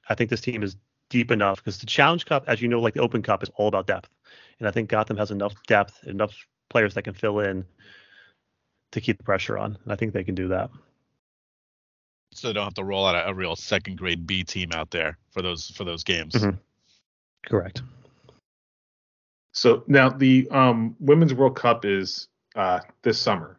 [0.08, 0.76] I think this team is
[1.10, 3.68] deep enough because the Challenge Cup, as you know, like the Open Cup, is all
[3.68, 4.10] about depth.
[4.58, 6.34] And I think Gotham has enough depth, enough
[6.70, 7.64] players that can fill in
[8.92, 9.78] to keep the pressure on.
[9.84, 10.70] And I think they can do that.
[12.32, 14.90] So they don't have to roll out a, a real second grade B team out
[14.90, 16.34] there for those for those games.
[16.34, 16.56] Mm-hmm.
[17.46, 17.82] Correct.
[19.52, 23.58] So now the um, Women's World Cup is uh, this summer,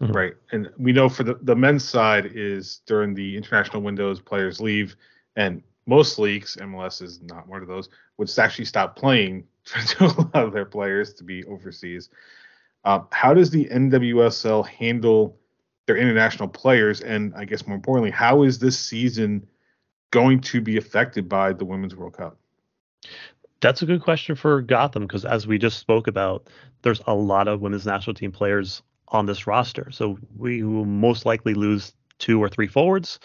[0.00, 0.12] mm-hmm.
[0.12, 0.32] right?
[0.52, 4.96] And we know for the, the men's side is during the international windows, players leave,
[5.36, 10.06] and most leagues, MLS is not one of those, would actually stop playing to a
[10.06, 12.08] lot of their players to be overseas.
[12.84, 15.38] Uh, how does the NWSL handle
[15.86, 17.00] their international players?
[17.00, 19.46] And I guess more importantly, how is this season
[20.10, 22.38] going to be affected by the Women's World Cup?
[23.60, 26.48] That's a good question for Gotham because, as we just spoke about,
[26.82, 29.90] there's a lot of women's national team players on this roster.
[29.90, 33.18] So we will most likely lose two or three forwards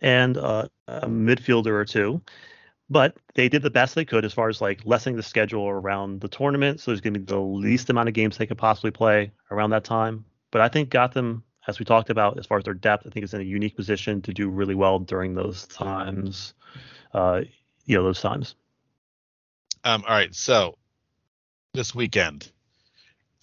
[0.00, 2.20] and uh, a midfielder or two.
[2.88, 6.20] But they did the best they could as far as like lessening the schedule around
[6.20, 6.80] the tournament.
[6.80, 9.70] So there's going to be the least amount of games they could possibly play around
[9.70, 10.24] that time.
[10.50, 13.22] But I think Gotham, as we talked about, as far as their depth, I think
[13.22, 16.54] is in a unique position to do really well during those times.
[17.14, 17.42] Uh,
[17.84, 18.56] you know, those times.
[19.84, 20.76] Um, all right, so
[21.72, 22.50] this weekend,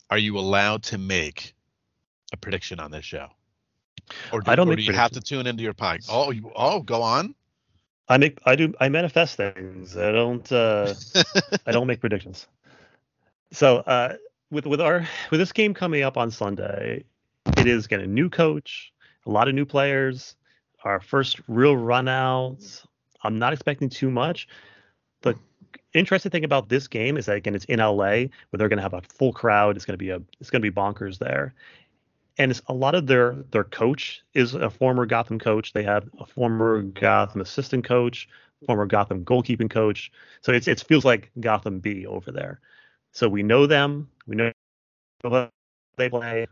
[0.10, 1.56] are you allowed to make
[2.34, 3.28] a prediction on this show?
[4.32, 6.00] Or do, I don't or do you have to tune into your pie?
[6.10, 7.36] Oh, you, oh, go on.
[8.10, 9.98] I make I do I manifest things.
[9.98, 10.94] I don't uh
[11.66, 12.48] I don't make predictions.
[13.52, 14.16] So uh
[14.50, 17.04] with with our with this game coming up on Sunday,
[17.58, 18.94] it is getting a new coach,
[19.26, 20.36] a lot of new players,
[20.84, 22.60] our first real run out.
[23.24, 24.48] I'm not expecting too much.
[25.22, 25.36] The
[25.94, 28.84] interesting thing about this game is that again it's in LA where they're going to
[28.84, 29.76] have a full crowd.
[29.76, 31.54] It's going to be a it's going to be bonkers there,
[32.38, 35.74] and it's a lot of their their coach is a former Gotham coach.
[35.74, 38.30] They have a former Gotham assistant coach,
[38.66, 40.12] former Gotham goalkeeping coach.
[40.42, 42.60] So it's it feels like Gotham B over there.
[43.12, 44.10] So we know them.
[44.28, 44.52] We know
[45.98, 46.48] they play.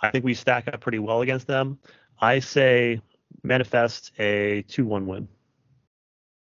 [0.00, 1.78] I think we stack up pretty well against them.
[2.20, 3.00] I say
[3.42, 5.28] manifest a two-one win.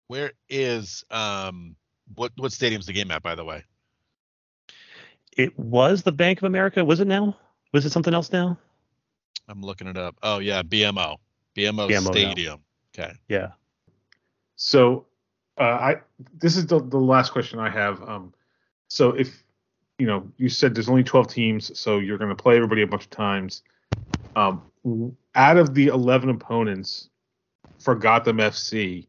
[0.08, 1.76] Where is um
[2.15, 3.63] what what stadium's the game at, by the way?
[5.38, 6.84] It was the Bank of America.
[6.84, 7.38] Was it now?
[7.74, 8.58] Was it something else now?
[9.52, 10.16] I'm looking it up.
[10.24, 11.18] Oh yeah, BMO,
[11.56, 12.62] BMO, BMO Stadium.
[12.98, 13.04] Now.
[13.04, 13.14] Okay.
[13.28, 13.52] Yeah.
[14.56, 15.06] So,
[15.58, 15.96] uh, I
[16.40, 18.02] this is the the last question I have.
[18.08, 18.34] Um,
[18.88, 19.44] so if
[20.00, 22.88] you know, you said there's only 12 teams, so you're going to play everybody a
[22.88, 23.62] bunch of times.
[24.36, 24.64] Um,
[25.36, 27.10] out of the 11 opponents
[27.78, 29.06] for Gotham FC,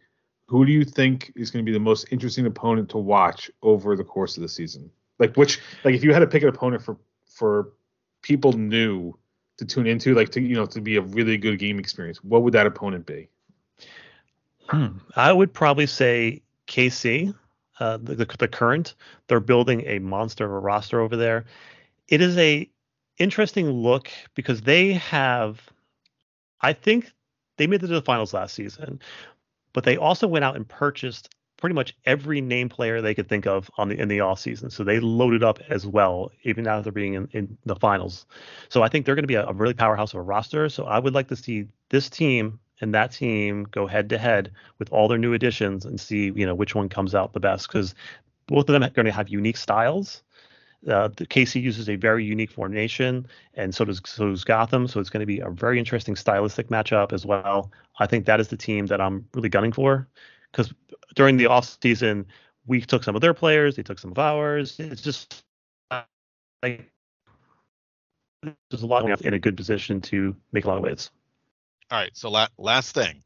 [0.49, 3.97] who do you think is going to be the most interesting opponent to watch over
[3.97, 4.91] the course of the season?
[5.19, 7.73] Like which, like if you had to pick an opponent for for
[8.21, 9.15] people new
[9.59, 12.43] to tune into, like to you know to be a really good game experience, what
[12.43, 13.29] would that opponent be?
[14.69, 14.99] Hmm.
[15.17, 17.35] I would probably say KC,
[17.81, 18.95] uh, the, the, the current.
[19.27, 21.45] They're building a monster of a roster over there.
[22.09, 22.69] It is a
[23.19, 25.61] interesting look because they have,
[26.61, 27.13] I think
[27.57, 29.01] they made it to the finals last season,
[29.73, 31.29] but they also went out and purchased
[31.63, 34.69] pretty much every name player they could think of on the in the off season.
[34.69, 38.27] So they loaded up as well, even after being in, in the finals.
[38.69, 40.69] So I think they're going to be a, a, really powerhouse of a roster.
[40.69, 44.51] So I would like to see this team and that team go head to head
[44.81, 47.69] with all their new additions and see you know which one comes out the best
[47.69, 47.95] because
[48.49, 50.25] both of them are going to have unique styles.
[50.89, 54.89] Uh, the KC uses a very unique formation, and so does so does Gotham.
[54.89, 57.71] So it's going to be a very interesting stylistic matchup as well.
[58.01, 60.09] I think that is the team that I'm really gunning for,
[60.53, 60.73] because
[61.15, 62.27] during the off season
[62.67, 64.79] we took some of their players, they took some of ours.
[64.79, 65.43] It's just
[66.63, 66.91] like
[68.71, 71.11] there's a lot in a good position to make a lot of waves.
[71.91, 72.11] All right.
[72.15, 73.23] So la- last thing,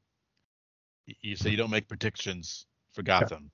[1.21, 3.51] you say you don't make predictions for Gotham,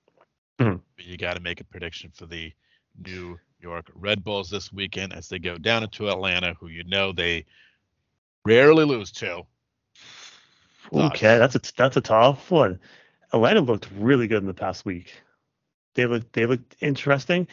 [0.59, 0.81] Mhm.
[0.97, 2.53] but you got to make a prediction for the
[3.07, 7.13] New York Red Bulls this weekend as they go down into Atlanta, who you know
[7.13, 7.45] they
[8.45, 9.47] rarely lose to.
[10.93, 12.81] Okay, that's a that's a tough one.
[13.33, 15.13] Atlanta looked really good in the past week.
[15.95, 17.47] They look they looked interesting,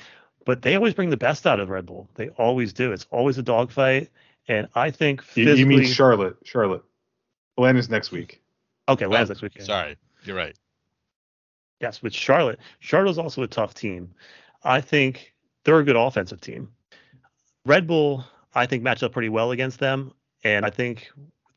[0.45, 2.07] but they always bring the best out of Red Bull.
[2.15, 2.91] They always do.
[2.91, 4.09] It's always a dogfight,
[4.47, 5.59] and I think You, physically.
[5.59, 6.37] you mean Charlotte?
[6.43, 6.83] Charlotte.
[7.57, 8.41] Atlanta's next week.
[8.87, 9.61] okay, Oh, Atlanta's next week.
[9.61, 10.55] Sorry, you're right.
[11.81, 12.59] Yes, with Charlotte.
[12.79, 14.13] Charlotte's also a tough team.
[14.63, 16.69] I think they're a good offensive team.
[17.65, 20.13] Red Bull, I think, matched up pretty well against them,
[20.43, 21.09] and I think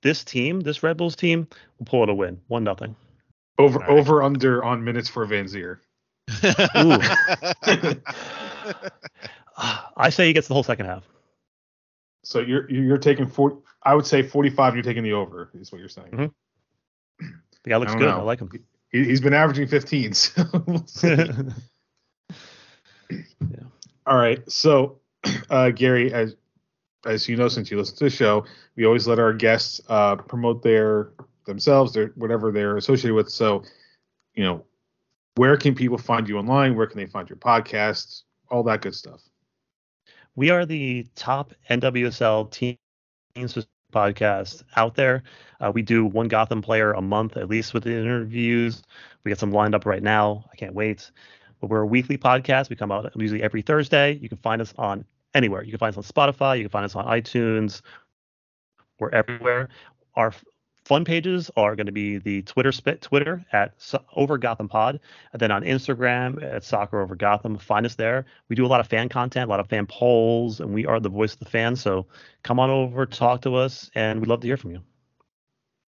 [0.02, 1.46] this team, this Red Bulls team,
[1.78, 2.94] will pull out a win, one nothing.
[3.58, 3.98] Over All right.
[3.98, 5.78] over under on minutes for Vanzeir.
[9.96, 11.04] I say he gets the whole second half.
[12.24, 13.58] So you're you're taking four.
[13.82, 14.74] I would say 45.
[14.74, 15.50] You're taking the over.
[15.54, 16.10] Is what you're saying.
[16.12, 16.32] Mhm.
[17.64, 18.06] The guy looks I good.
[18.06, 18.20] know.
[18.20, 18.50] I like him.
[18.90, 20.12] He, he's been averaging 15.
[20.22, 21.16] So we'll see.
[24.06, 24.50] All right.
[24.50, 25.00] So,
[25.50, 26.34] uh, Gary, as
[27.04, 28.44] as you know, since you listen to the show,
[28.76, 31.10] we always let our guests uh, promote their
[31.44, 33.30] themselves, their whatever they're associated with.
[33.30, 33.62] So,
[34.34, 34.64] you know,
[35.36, 36.76] where can people find you online?
[36.76, 38.22] Where can they find your podcast?
[38.50, 39.22] All that good stuff.
[40.34, 42.78] we are the top NWSL teams
[43.92, 45.22] podcast out there.
[45.60, 48.82] Uh, we do one Gotham player a month, at least with the interviews.
[49.24, 50.44] We got some lined up right now.
[50.52, 51.10] I can't wait.
[51.60, 52.70] But we're a weekly podcast.
[52.70, 54.14] We come out usually every Thursday.
[54.14, 55.62] You can find us on anywhere.
[55.62, 56.56] You can find us on Spotify.
[56.58, 57.82] You can find us on iTunes.
[58.98, 59.68] We're everywhere.
[60.14, 60.32] Our
[60.84, 65.00] fun pages are going to be the Twitter spit Twitter at so- over Gotham Pod,
[65.32, 67.58] and then on Instagram at Soccer Over Gotham.
[67.58, 68.26] Find us there.
[68.48, 71.00] We do a lot of fan content, a lot of fan polls, and we are
[71.00, 71.80] the voice of the fans.
[71.80, 72.06] So
[72.42, 74.80] come on over, talk to us, and we'd love to hear from you.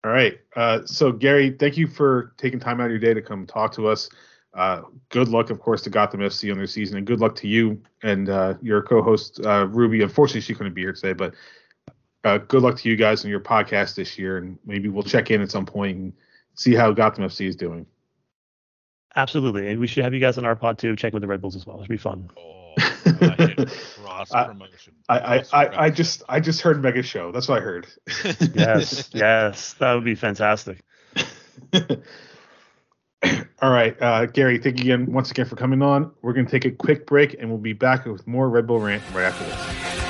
[0.04, 0.38] All right.
[0.54, 3.72] Uh, so, Gary, thank you for taking time out of your day to come talk
[3.74, 4.08] to us.
[4.54, 7.48] Uh, good luck, of course, to Gotham FC on their season, and good luck to
[7.48, 10.02] you and uh, your co-host uh, Ruby.
[10.02, 11.34] Unfortunately, she couldn't be here today, but
[12.24, 15.30] uh, good luck to you guys on your podcast this year, and maybe we'll check
[15.30, 16.12] in at some point and
[16.54, 17.86] see how Gotham FC is doing.
[19.16, 20.94] Absolutely, and we should have you guys on our pod too.
[20.96, 21.78] Check with the Red Bulls as well.
[21.78, 22.30] It'd be fun.
[22.36, 24.94] Oh, I cross promotion.
[25.08, 27.32] I, I, I, I just I just heard Mega Show.
[27.32, 27.86] That's what I heard.
[28.54, 30.80] Yes, yes, that would be fantastic.
[33.60, 36.12] All right, uh, Gary, thank you again once again for coming on.
[36.22, 38.78] We're going to take a quick break, and we'll be back with more Red Bull
[38.78, 40.07] rant right after this.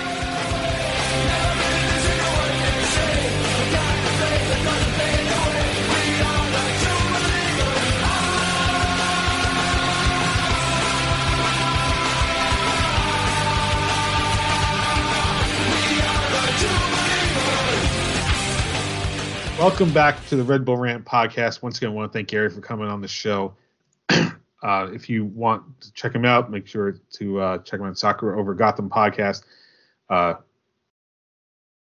[19.58, 21.62] Welcome back to the Red Bull Rant podcast.
[21.62, 23.56] Once again, I want to thank Gary for coming on the show.
[24.08, 24.30] uh,
[24.62, 28.38] if you want to check him out, make sure to uh, check him out Soccer
[28.38, 29.42] Over Gotham podcast.
[30.08, 30.34] Uh,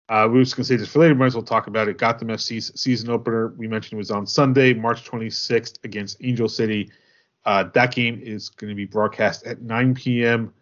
[0.10, 1.98] uh, we going to say this for later, might as well talk about it.
[1.98, 6.92] Gotham FC's season opener, we mentioned, it was on Sunday, March 26th against Angel City.
[7.46, 10.54] Uh, that game is going to be broadcast at 9 p.m.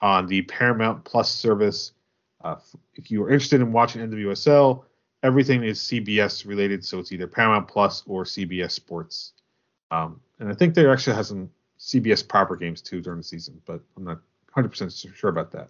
[0.00, 1.90] on the Paramount Plus service.
[2.44, 2.54] Uh,
[2.94, 4.84] if you are interested in watching NWSL,
[5.22, 9.32] everything is CBS related, so it's either Paramount Plus or CBS Sports.
[9.90, 13.60] Um, and I think there actually has some CBS proper games too during the season,
[13.66, 14.20] but I'm not
[14.56, 15.68] 100% sure about that.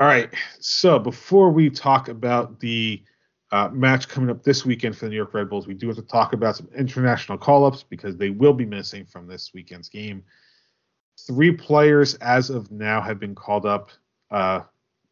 [0.00, 3.02] All right, so before we talk about the
[3.50, 5.96] uh, match coming up this weekend for the New York Red Bulls, we do have
[5.96, 9.88] to talk about some international call ups because they will be missing from this weekend's
[9.88, 10.22] game.
[11.26, 13.90] Three players as of now have been called up
[14.30, 14.60] uh,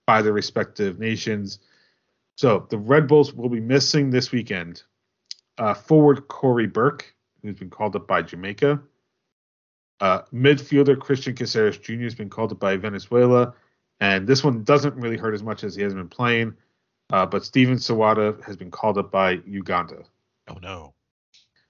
[0.06, 1.58] by their respective nations.
[2.36, 4.82] So the Red Bulls will be missing this weekend
[5.58, 8.80] uh, forward Corey Burke, who's been called up by Jamaica.
[10.00, 12.04] Uh, midfielder Cristian Cásseres Jr.
[12.04, 13.54] has been called up by Venezuela,
[14.00, 16.54] and this one doesn't really hurt as much as he hasn't been playing.
[17.10, 20.02] Uh, but Steven Sserwadda has been called up by Uganda.
[20.48, 20.92] Oh no.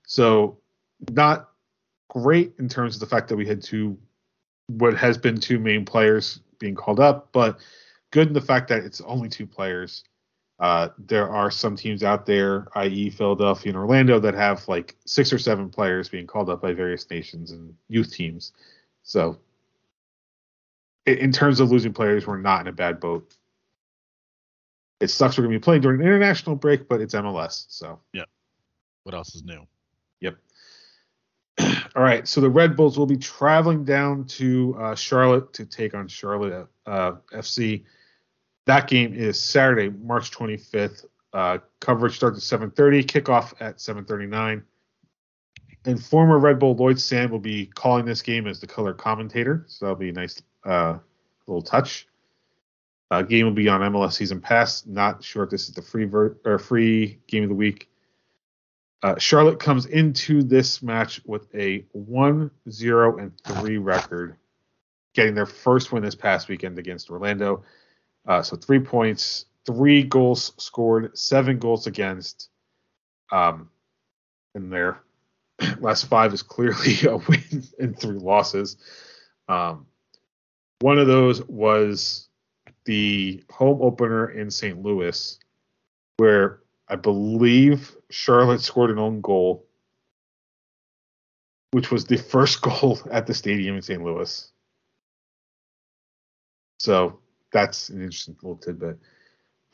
[0.07, 0.59] So
[1.13, 1.51] not
[2.09, 3.97] great in terms of the fact that we had two
[4.69, 7.59] what has been two main players being called up, but
[8.11, 10.03] good in the fact that it's only two players.
[10.59, 15.33] Uh, there are some teams out there, i.e., Philadelphia and Orlando, that have like six
[15.33, 18.53] or seven players being called up by various nations and youth teams.
[19.03, 19.39] So
[21.05, 23.35] in, terms of losing players, we're not in a bad boat.
[25.01, 27.67] It sucks we're going to be playing during an international break, but it's MLS.
[27.69, 28.25] So, yeah.
[29.03, 29.67] What else is new?
[30.21, 30.37] yep.
[31.95, 32.27] All right.
[32.27, 36.67] So the Red Bulls will be traveling down to uh, Charlotte to take on Charlotte
[36.87, 37.85] uh, FC.
[38.67, 41.07] That game is Saturday, March 25th.
[41.33, 43.05] Uh, coverage starts at 7:30.
[43.05, 44.63] Kickoff at 7:39.
[45.85, 49.65] And former Red Bull Lloyd Sam will be calling this game as the color commentator.
[49.69, 50.99] So that'll be a nice uh,
[51.47, 52.09] little touch.
[53.11, 54.85] Uh, game will be on MLS Season Pass.
[54.85, 57.89] Not sure if this is the free ver- or free game of the week.
[59.03, 64.37] Uh, Charlotte comes into this match with a 1 0 and 3 record,
[65.15, 67.63] getting their first win this past weekend against Orlando.
[68.27, 72.49] Uh, so three points, three goals scored, seven goals against.
[73.31, 73.71] Um,
[74.55, 75.01] and their
[75.81, 78.77] last five is clearly a win and three losses.
[79.49, 79.87] Um,
[80.81, 82.29] one of those was
[82.85, 84.83] the home opener in St.
[84.83, 85.39] Louis,
[86.17, 89.67] where I believe Charlotte scored an own goal,
[91.73, 94.03] which was the first goal at the stadium in St.
[94.03, 94.51] Louis.
[96.79, 97.21] So
[97.53, 98.99] that's an interesting little tidbit.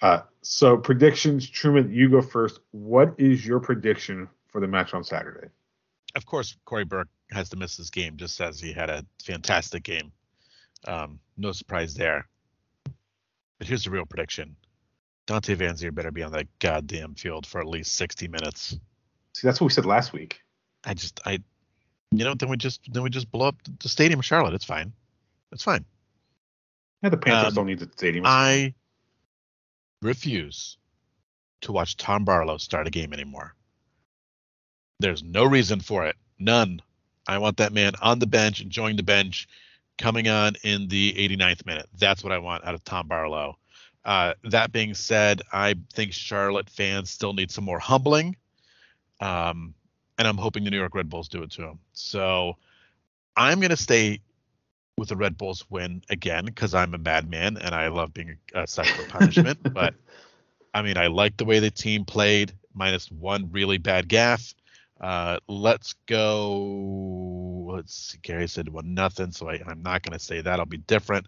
[0.00, 2.60] Uh, so predictions, Truman, you go first.
[2.72, 5.48] What is your prediction for the match on Saturday?
[6.14, 9.84] Of course, Corey Burke has to miss this game just as he had a fantastic
[9.84, 10.12] game.
[10.86, 12.28] Um, no surprise there.
[13.58, 14.56] But here's the real prediction.
[15.26, 18.76] Dante Vanzeir better be on that goddamn field for at least 60 minutes.
[19.34, 20.40] See, that's what we said last week.
[20.84, 21.38] I just I
[22.10, 24.54] you know, then we just then we just blow up the stadium Charlotte.
[24.54, 24.92] It's fine.
[25.50, 25.84] It's fine.
[27.02, 28.24] Yeah, the Panthers Um, don't need the stadium.
[28.26, 28.74] I
[30.00, 30.76] refuse
[31.62, 33.54] to watch Tom Barlow start a game anymore.
[35.00, 36.16] There's no reason for it.
[36.38, 36.80] None.
[37.26, 39.48] I want that man on the bench, enjoying the bench,
[39.98, 41.88] coming on in the 89th minute.
[41.98, 43.58] That's what I want out of Tom Barlow.
[44.04, 48.36] Uh, that being said, I think Charlotte fans still need some more humbling.
[49.20, 49.74] Um,
[50.18, 51.78] and I'm hoping the New York Red Bulls do it to him.
[51.92, 52.56] So
[53.36, 54.20] I'm going to stay
[54.98, 58.66] with the Red Bulls win again because I'm a madman and I love being a
[58.66, 59.58] such for punishment.
[59.72, 59.94] but
[60.74, 64.54] I mean, I like the way the team played, minus one really bad gaff.
[65.00, 67.66] Uh, let's go.
[67.74, 68.18] Let's see.
[68.22, 70.60] Gary said one nothing, so I, I'm not going to say that.
[70.60, 71.26] I'll be different.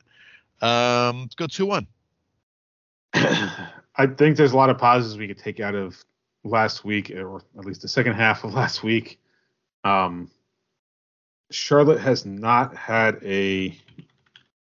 [0.61, 1.87] Um, let's go two one.
[3.15, 6.05] I think there's a lot of positives we could take out of
[6.45, 9.21] last week, or at least the second half of last week.
[9.83, 10.31] Um,
[11.55, 13.79] Charlotte has not had a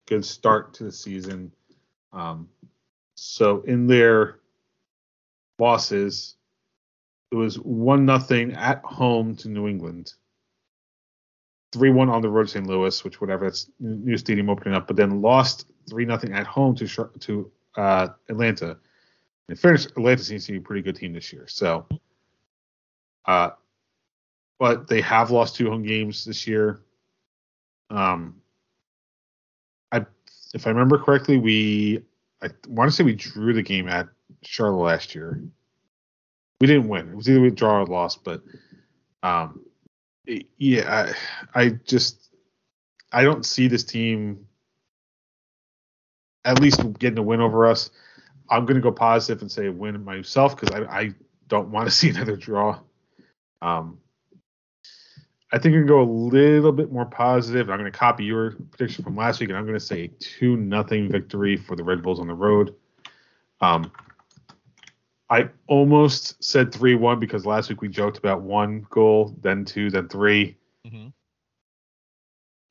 [0.05, 1.51] good start to the season.
[2.11, 2.47] Um,
[3.15, 4.39] so in their
[5.57, 6.35] losses,
[7.31, 10.13] it was one nothing at home to New England,
[11.71, 12.67] three one on the road to St.
[12.67, 16.75] Louis, which whatever that's new stadium opening up, but then lost three nothing at home
[16.75, 16.87] to
[17.19, 18.77] to uh, Atlanta.
[19.49, 21.47] In fairness, Atlanta seems to be a pretty good team this year.
[21.47, 21.87] So,
[23.25, 23.49] uh,
[24.59, 26.81] but they have lost two home games this year.
[27.89, 28.41] Um,
[29.91, 30.05] I,
[30.53, 32.03] if I remember correctly, we,
[32.41, 34.07] I want to say we drew the game at
[34.43, 35.41] Charlotte last year.
[36.61, 37.09] We didn't win.
[37.09, 38.41] It was either we draw or lost, but,
[39.21, 39.65] um,
[40.25, 41.13] it- yeah,
[41.55, 42.29] I, I just,
[43.11, 44.47] I don't see this team
[46.45, 47.89] at least getting a win over us.
[48.49, 51.09] I'm going to go positive and say win myself because I, I
[51.47, 52.79] don't want to see another draw.
[53.61, 53.99] Um,
[55.53, 57.69] I think I'm going to go a little bit more positive.
[57.69, 60.57] I'm going to copy your prediction from last week, and I'm going to say two
[60.57, 62.73] nothing victory for the Red Bulls on the road.
[63.61, 63.91] Um,
[65.29, 69.89] I almost said three one because last week we joked about one goal, then two,
[69.89, 71.07] then 3 Mm-hmm.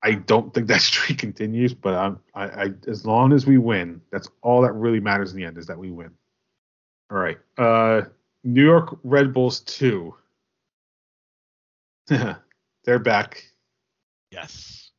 [0.02, 4.02] I don't think that streak continues, but I'm, I, I, as long as we win,
[4.10, 6.10] that's all that really matters in the end is that we win.
[7.10, 7.38] All right.
[7.56, 8.02] Uh,
[8.44, 10.14] New York Red Bulls two.
[12.84, 13.44] they're back,
[14.30, 14.90] Yes.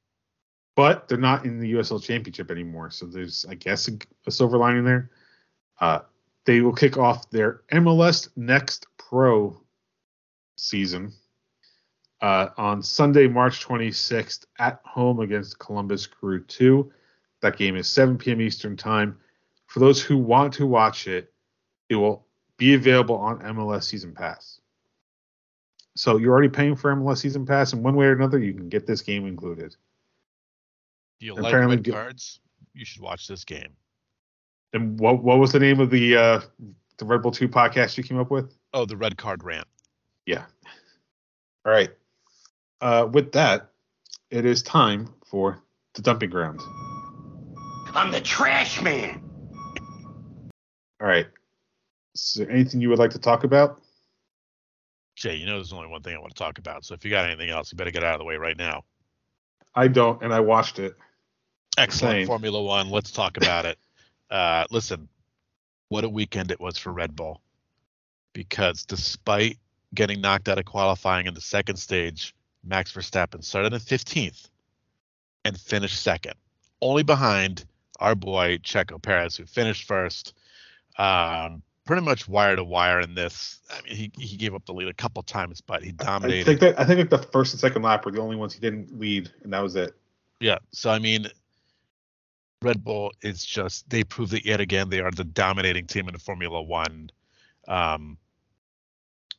[0.75, 2.89] but they're not in the USL Championship anymore.
[2.91, 3.91] So there's, I guess, a,
[4.27, 5.11] a silver lining there.
[5.79, 5.99] Uh,
[6.45, 9.59] they will kick off their MLS Next Pro
[10.57, 11.11] season
[12.21, 16.91] uh, on Sunday, March 26th at home against Columbus Crew 2.
[17.41, 18.41] That game is 7 p.m.
[18.41, 19.17] Eastern Time.
[19.67, 21.33] For those who want to watch it,
[21.89, 22.25] it will
[22.57, 24.61] be available on MLS Season Pass.
[25.95, 28.69] So you're already paying for MLS Season Pass, and one way or another, you can
[28.69, 29.75] get this game included.
[31.19, 32.39] If you And like apparently red cards,
[32.73, 33.75] you should watch this game.
[34.73, 36.41] And what what was the name of the uh,
[36.97, 38.55] the Red Bull 2 podcast you came up with?
[38.73, 39.67] Oh, the red card rant.
[40.25, 40.45] Yeah.
[41.65, 41.91] All right.
[42.81, 43.69] Uh, with that,
[44.31, 45.59] it is time for
[45.93, 46.59] the dumping ground.
[47.93, 49.21] I'm the trash man.
[50.99, 51.27] All right.
[52.15, 53.82] Is there anything you would like to talk about?
[55.15, 56.85] Jay, you know there's only one thing I want to talk about.
[56.85, 58.83] So if you got anything else, you better get out of the way right now.
[59.75, 60.95] I don't, and I watched it.
[61.77, 62.27] Excellent Insane.
[62.27, 62.89] Formula One.
[62.89, 63.77] Let's talk about it.
[64.31, 65.07] Uh, listen,
[65.89, 67.39] what a weekend it was for Red Bull.
[68.33, 69.59] Because despite
[69.93, 72.33] getting knocked out of qualifying in the second stage,
[72.63, 74.49] Max Verstappen started in 15th
[75.45, 76.33] and finished second,
[76.81, 77.65] only behind
[77.99, 80.33] our boy Checo Perez, who finished first.
[80.97, 83.59] Um, pretty much wire to wire in this.
[83.69, 86.41] I mean, he, he gave up the lead a couple times, but he dominated.
[86.41, 88.53] I think that I think like the first and second lap were the only ones
[88.53, 89.93] he didn't lead, and that was it.
[90.39, 90.59] Yeah.
[90.71, 91.27] So I mean,
[92.61, 94.89] Red Bull is just they prove that yet again.
[94.89, 97.09] They are the dominating team in the Formula One.
[97.67, 98.17] Um,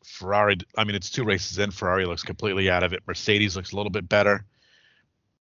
[0.04, 0.58] Ferrari.
[0.76, 1.70] I mean, it's two races in.
[1.70, 3.02] Ferrari looks completely out of it.
[3.06, 4.44] Mercedes looks a little bit better,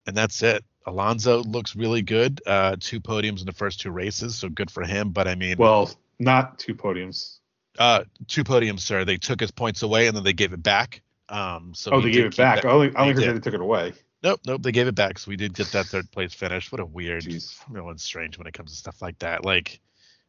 [0.07, 0.65] and that's it.
[0.87, 2.41] Alonso looks really good.
[2.47, 5.11] Uh, two podiums in the first two races, so good for him.
[5.11, 7.39] But I mean, Well, not two podiums.
[7.79, 9.05] uh, two podiums, sir.
[9.05, 11.03] They took his points away and then they gave it back.
[11.29, 12.63] Um, so oh, they gave it back.
[12.63, 13.43] that- I only, I only They heard did.
[13.43, 13.93] they took it away.
[14.23, 15.19] Nope, nope, they gave it back.
[15.19, 16.73] So we did get that third place finish.
[16.73, 17.53] What a weird, Jeez.
[17.55, 19.45] Formula One's strange when it comes to stuff like that.
[19.45, 19.81] Like,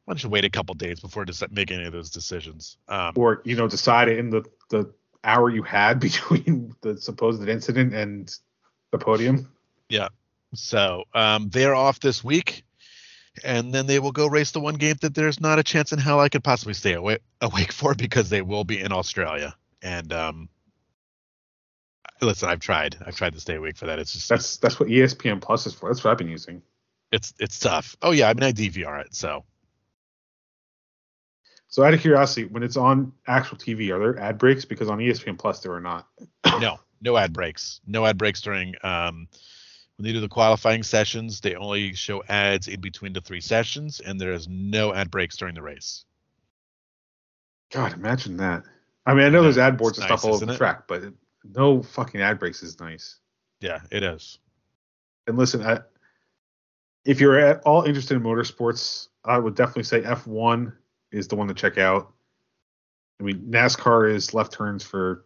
[0.05, 2.77] why don't you wait a couple days before just making any of those decisions?
[2.89, 7.93] Um, Or you know, decide in the the hour you had between the supposed incident
[7.93, 8.33] and
[8.91, 9.49] the podium.
[9.89, 10.09] Yeah.
[10.53, 12.63] So um, they're off this week,
[13.43, 15.99] and then they will go race the one game that there's not a chance in
[15.99, 19.55] hell I could possibly stay awake, awake for because they will be in Australia.
[19.81, 20.49] And um,
[22.21, 22.97] listen, I've tried.
[23.05, 23.99] I've tried to stay awake for that.
[23.99, 25.89] It's just That's that's what ESPN Plus is for.
[25.89, 26.61] That's what I've been using.
[27.11, 27.95] it's it's tough.
[28.01, 29.43] Oh yeah, I mean I DVR it, so
[31.67, 34.65] So out of curiosity, when it's on actual TV, are there ad breaks?
[34.65, 36.07] Because on ESPN Plus there are not.
[36.59, 37.81] no, no ad breaks.
[37.85, 39.27] No ad breaks during um
[39.97, 43.99] when they do the qualifying sessions, they only show ads in between the three sessions
[43.99, 46.05] and there is no ad breaks during the race.
[47.71, 48.63] God, imagine that.
[49.05, 50.57] I mean, I know Yeah, there's ad boards and stuff all over the it?
[50.57, 51.03] track, but
[51.43, 53.17] no fucking ad breaks is nice.
[53.59, 54.39] Yeah, it is.
[55.25, 55.79] And listen, I,
[57.03, 60.73] if you're at all interested in motorsports, I would definitely say F1
[61.11, 62.13] is the one to check out.
[63.19, 65.25] I mean, NASCAR is left turns for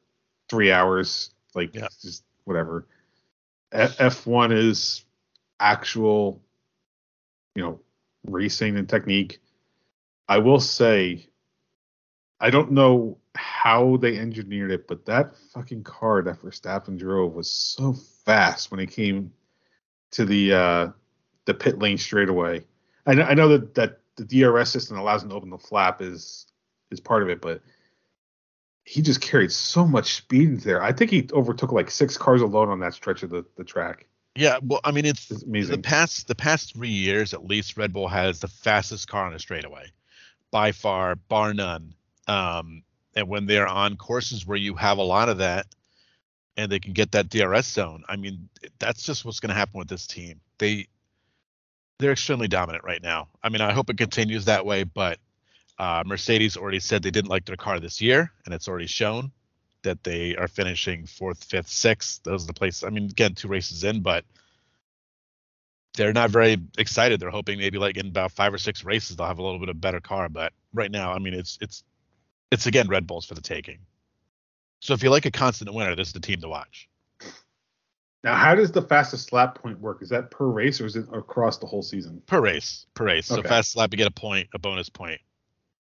[0.50, 1.88] three hours, like Yeah.
[2.02, 2.88] just whatever.
[3.72, 5.06] F- F1 is
[5.60, 6.42] actual,
[7.56, 7.80] you know,
[8.26, 9.40] racing and technique.
[10.28, 11.28] I will say,
[12.40, 17.50] I don't know how they engineered it, but that fucking car that Verstappen drove was
[17.50, 17.94] so
[18.26, 19.32] fast when it came
[20.12, 20.88] to the uh,
[21.46, 22.64] the pit lane straightaway.
[23.06, 26.02] I know, I know that, that the DRS system allows him to open the flap
[26.02, 26.48] is
[26.92, 27.62] is part of it, but
[28.84, 30.82] he just carried so much speed into there.
[30.82, 34.08] I think he overtook like six cars alone on that stretch of the, the track.
[34.36, 35.82] Yeah, well, I mean it's It's the amazing.
[35.82, 39.40] past the past three years at least Red Bull has the fastest car on a
[39.40, 39.92] straightaway,
[40.52, 41.94] by far, bar none.
[42.28, 45.68] Um, and when they're on courses where you have a lot of that,
[46.56, 48.48] and they can get that DRS zone, I mean
[48.80, 50.40] that's just what's going to happen with this team.
[50.58, 50.88] They
[52.00, 53.28] they're extremely dominant right now.
[53.44, 55.20] I mean I hope it continues that way, but
[55.82, 59.32] uh, Mercedes already said they didn't like their car this year, and it's already shown
[59.82, 62.22] that they are finishing fourth, fifth, sixth.
[62.22, 62.84] Those are the places.
[62.84, 64.24] I mean, again, two races in, but
[65.96, 67.20] they're not very excited.
[67.20, 69.70] They're hoping maybe like in about five or six races they'll have a little bit
[69.70, 70.30] of better car.
[70.30, 71.84] But right now, I mean, it's it's
[72.52, 73.80] it's again Red Bulls for the taking.
[74.82, 76.90] So if you like a constant winner, this is the team to watch.
[78.24, 80.04] Now, how does the fastest lap point work?
[80.04, 82.22] Is that per race or is it across the whole season?
[82.28, 83.26] Per race, per race.
[83.26, 83.50] So Okay.
[83.50, 85.20] fast lap, you get a point, a bonus point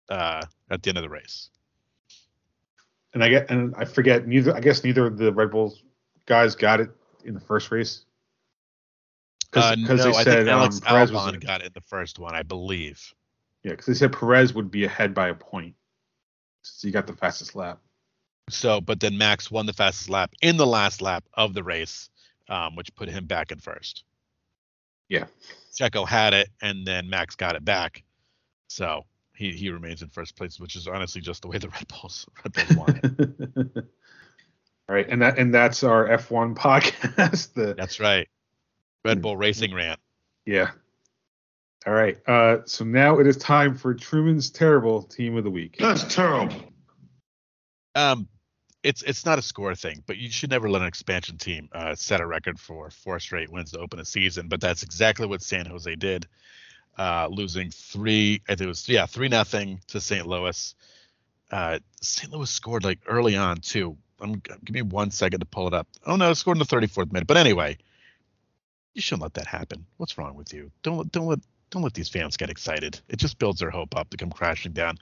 [0.09, 1.49] uh, at the end of the race.
[3.13, 4.55] And I get and I forget neither.
[4.55, 5.83] I guess neither of the Red Bulls
[6.25, 6.89] guys got it
[7.23, 8.05] in the first race.
[9.53, 11.73] Uh, Because no, they I said think Alex um, Perez was Albon got it in
[11.73, 13.01] the first one, I believe.
[13.63, 15.75] yeah, because they said Perez would be ahead by a point.
[16.63, 17.79] So you got the fastest lap.
[18.49, 22.09] So, but then Max won the fastest lap in the last lap of the race,
[22.49, 24.03] um, which put him back in first.
[25.07, 25.25] Yeah.
[25.79, 28.03] Checo had it, and then Max got it back.
[28.67, 29.05] So
[29.35, 32.25] he, he remains in first place, which is honestly just the way the Red Bulls
[32.43, 33.85] Red Bulls won it.
[34.87, 37.53] All right, and that and that's our F1 podcast.
[37.55, 38.27] The That's right.
[39.03, 39.99] Red Bull Racing Rant.
[40.45, 40.71] yeah.
[41.87, 42.17] All right.
[42.27, 45.77] Uh, so now it is time for Truman's terrible team of the week.
[45.79, 46.55] That's terrible.
[47.93, 48.27] Um,
[48.83, 51.95] it's it's not a score thing, but you should never let an expansion team uh,
[51.95, 54.47] set a record for four straight wins to open a season.
[54.47, 56.27] But that's exactly what San Jose did,
[56.97, 58.41] uh, losing three.
[58.47, 60.27] I think it was yeah three nothing to St.
[60.27, 60.75] Louis.
[61.51, 62.31] Uh, St.
[62.33, 63.97] Louis scored like early on too.
[64.21, 64.35] I'm
[64.65, 65.87] give me one second to pull it up.
[66.05, 67.27] Oh no, it scored in the 34th minute.
[67.27, 67.77] But anyway,
[68.95, 69.87] You shouldn't let that happen.
[69.99, 70.71] What's wrong with you?
[70.83, 71.39] Don't don't let
[71.71, 73.01] don't let these fans get excited.
[73.09, 74.99] It just builds their hope up to come crashing down.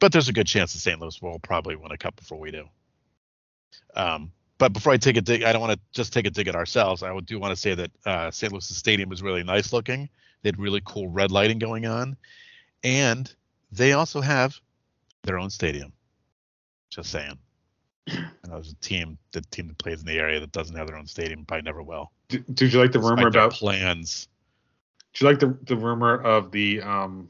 [0.00, 1.00] But there's a good chance that St.
[1.00, 2.66] Louis will probably win a cup before we do.
[3.94, 6.48] Um, but before I take a dig, I don't want to just take a dig
[6.48, 7.02] at ourselves.
[7.02, 8.52] I do want to say that uh, St.
[8.52, 10.10] Louis Stadium was really nice looking.
[10.42, 12.16] They had really cool red lighting going on,
[12.82, 13.32] and
[13.72, 14.58] they also have
[15.22, 15.92] their own stadium.
[16.90, 17.38] Just saying.
[18.42, 20.96] And there's a team, the team that plays in the area that doesn't have their
[20.96, 22.10] own stadium, probably never will.
[22.28, 23.52] Did, did you like the Despite rumor their about?
[23.52, 24.28] plans?
[25.12, 27.28] Did you like the the rumor of the um,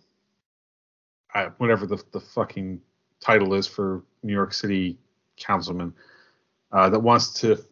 [1.35, 2.81] I, whatever the the fucking
[3.21, 4.99] title is for New York City
[5.37, 5.93] councilman
[6.73, 7.63] uh, that wants to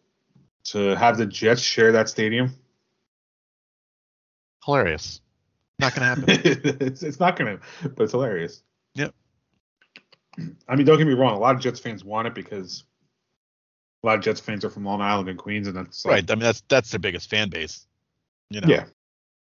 [0.65, 2.55] to have the Jets share that stadium?
[4.65, 5.21] Hilarious.
[5.79, 6.25] Not gonna happen.
[6.29, 8.63] it's, it's not gonna, but it's hilarious.
[8.95, 9.15] Yep.
[10.69, 11.35] I mean, don't get me wrong.
[11.35, 12.85] A lot of Jets fans want it because
[14.03, 16.31] a lot of Jets fans are from Long Island and Queens, and that's like, right.
[16.31, 17.87] I mean, that's that's their biggest fan base.
[18.51, 18.69] You know.
[18.69, 18.85] Yeah.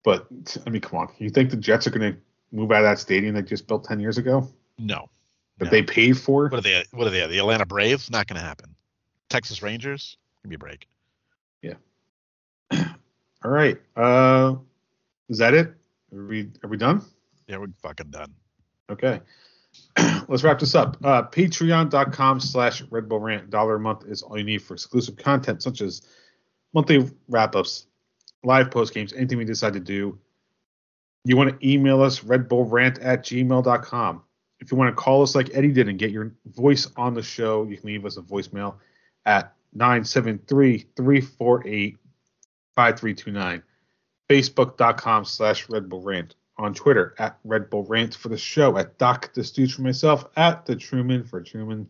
[0.04, 0.28] But
[0.66, 1.10] I mean, come on.
[1.18, 2.20] You think the Jets are going to
[2.52, 4.48] move out of that stadium they just built ten years ago
[4.78, 5.10] No.
[5.58, 5.72] that No.
[5.72, 6.48] they paid for?
[6.48, 6.84] What are they?
[6.92, 7.26] What are they?
[7.28, 8.10] The Atlanta Braves?
[8.10, 8.76] Not gonna happen.
[9.30, 10.18] Texas Rangers?
[10.44, 10.88] Give me a break.
[11.62, 11.74] Yeah.
[13.44, 13.80] All right.
[13.96, 14.56] Uh,
[15.28, 15.74] is that it?
[16.16, 17.04] Are we are we done?
[17.48, 18.34] Yeah, we're fucking done.
[18.90, 19.22] Okay.
[20.28, 20.98] Let's wrap this up.
[21.04, 23.50] Uh, Patreon.com slash Red Bull Rant.
[23.50, 26.02] Dollar a month is all you need for exclusive content such as
[26.74, 27.88] monthly wrap ups,
[28.44, 30.18] live post games, anything we decide to do.
[31.26, 34.22] You want to email us, redbullrant at gmail.com.
[34.60, 37.24] If you want to call us like Eddie did and get your voice on the
[37.24, 38.76] show, you can leave us a voicemail
[39.26, 41.98] at 973 348
[42.76, 43.64] 5329.
[44.30, 46.36] Facebook.com slash Red Bull Rant.
[46.58, 50.24] On Twitter at Red Bull Rant for the show, at Doc the Stooge for myself,
[50.38, 51.90] at the Truman for Truman.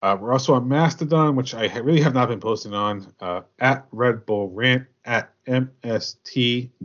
[0.00, 3.86] Uh, we're also on Mastodon, which I really have not been posting on, uh, at
[3.92, 6.76] Red Bull Rant, at mstdn.social.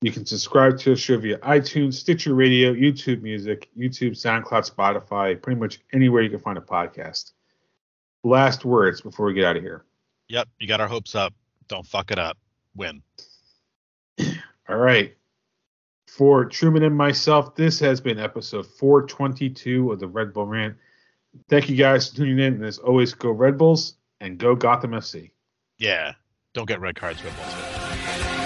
[0.00, 5.40] You can subscribe to the show via iTunes, Stitcher Radio, YouTube Music, YouTube, SoundCloud, Spotify,
[5.40, 7.32] pretty much anywhere you can find a podcast.
[8.24, 9.84] Last words before we get out of here.
[10.28, 11.34] Yep, you got our hopes up.
[11.68, 12.38] Don't fuck it up.
[12.74, 13.02] Win.
[14.68, 15.14] All right.
[16.06, 20.76] For Truman and myself, this has been episode 422 of the Red Bull Rant.
[21.48, 22.54] Thank you guys for tuning in.
[22.54, 25.30] And as always, go Red Bulls and go Gotham FC.
[25.78, 26.14] Yeah.
[26.54, 28.37] Don't get red cards, red balls.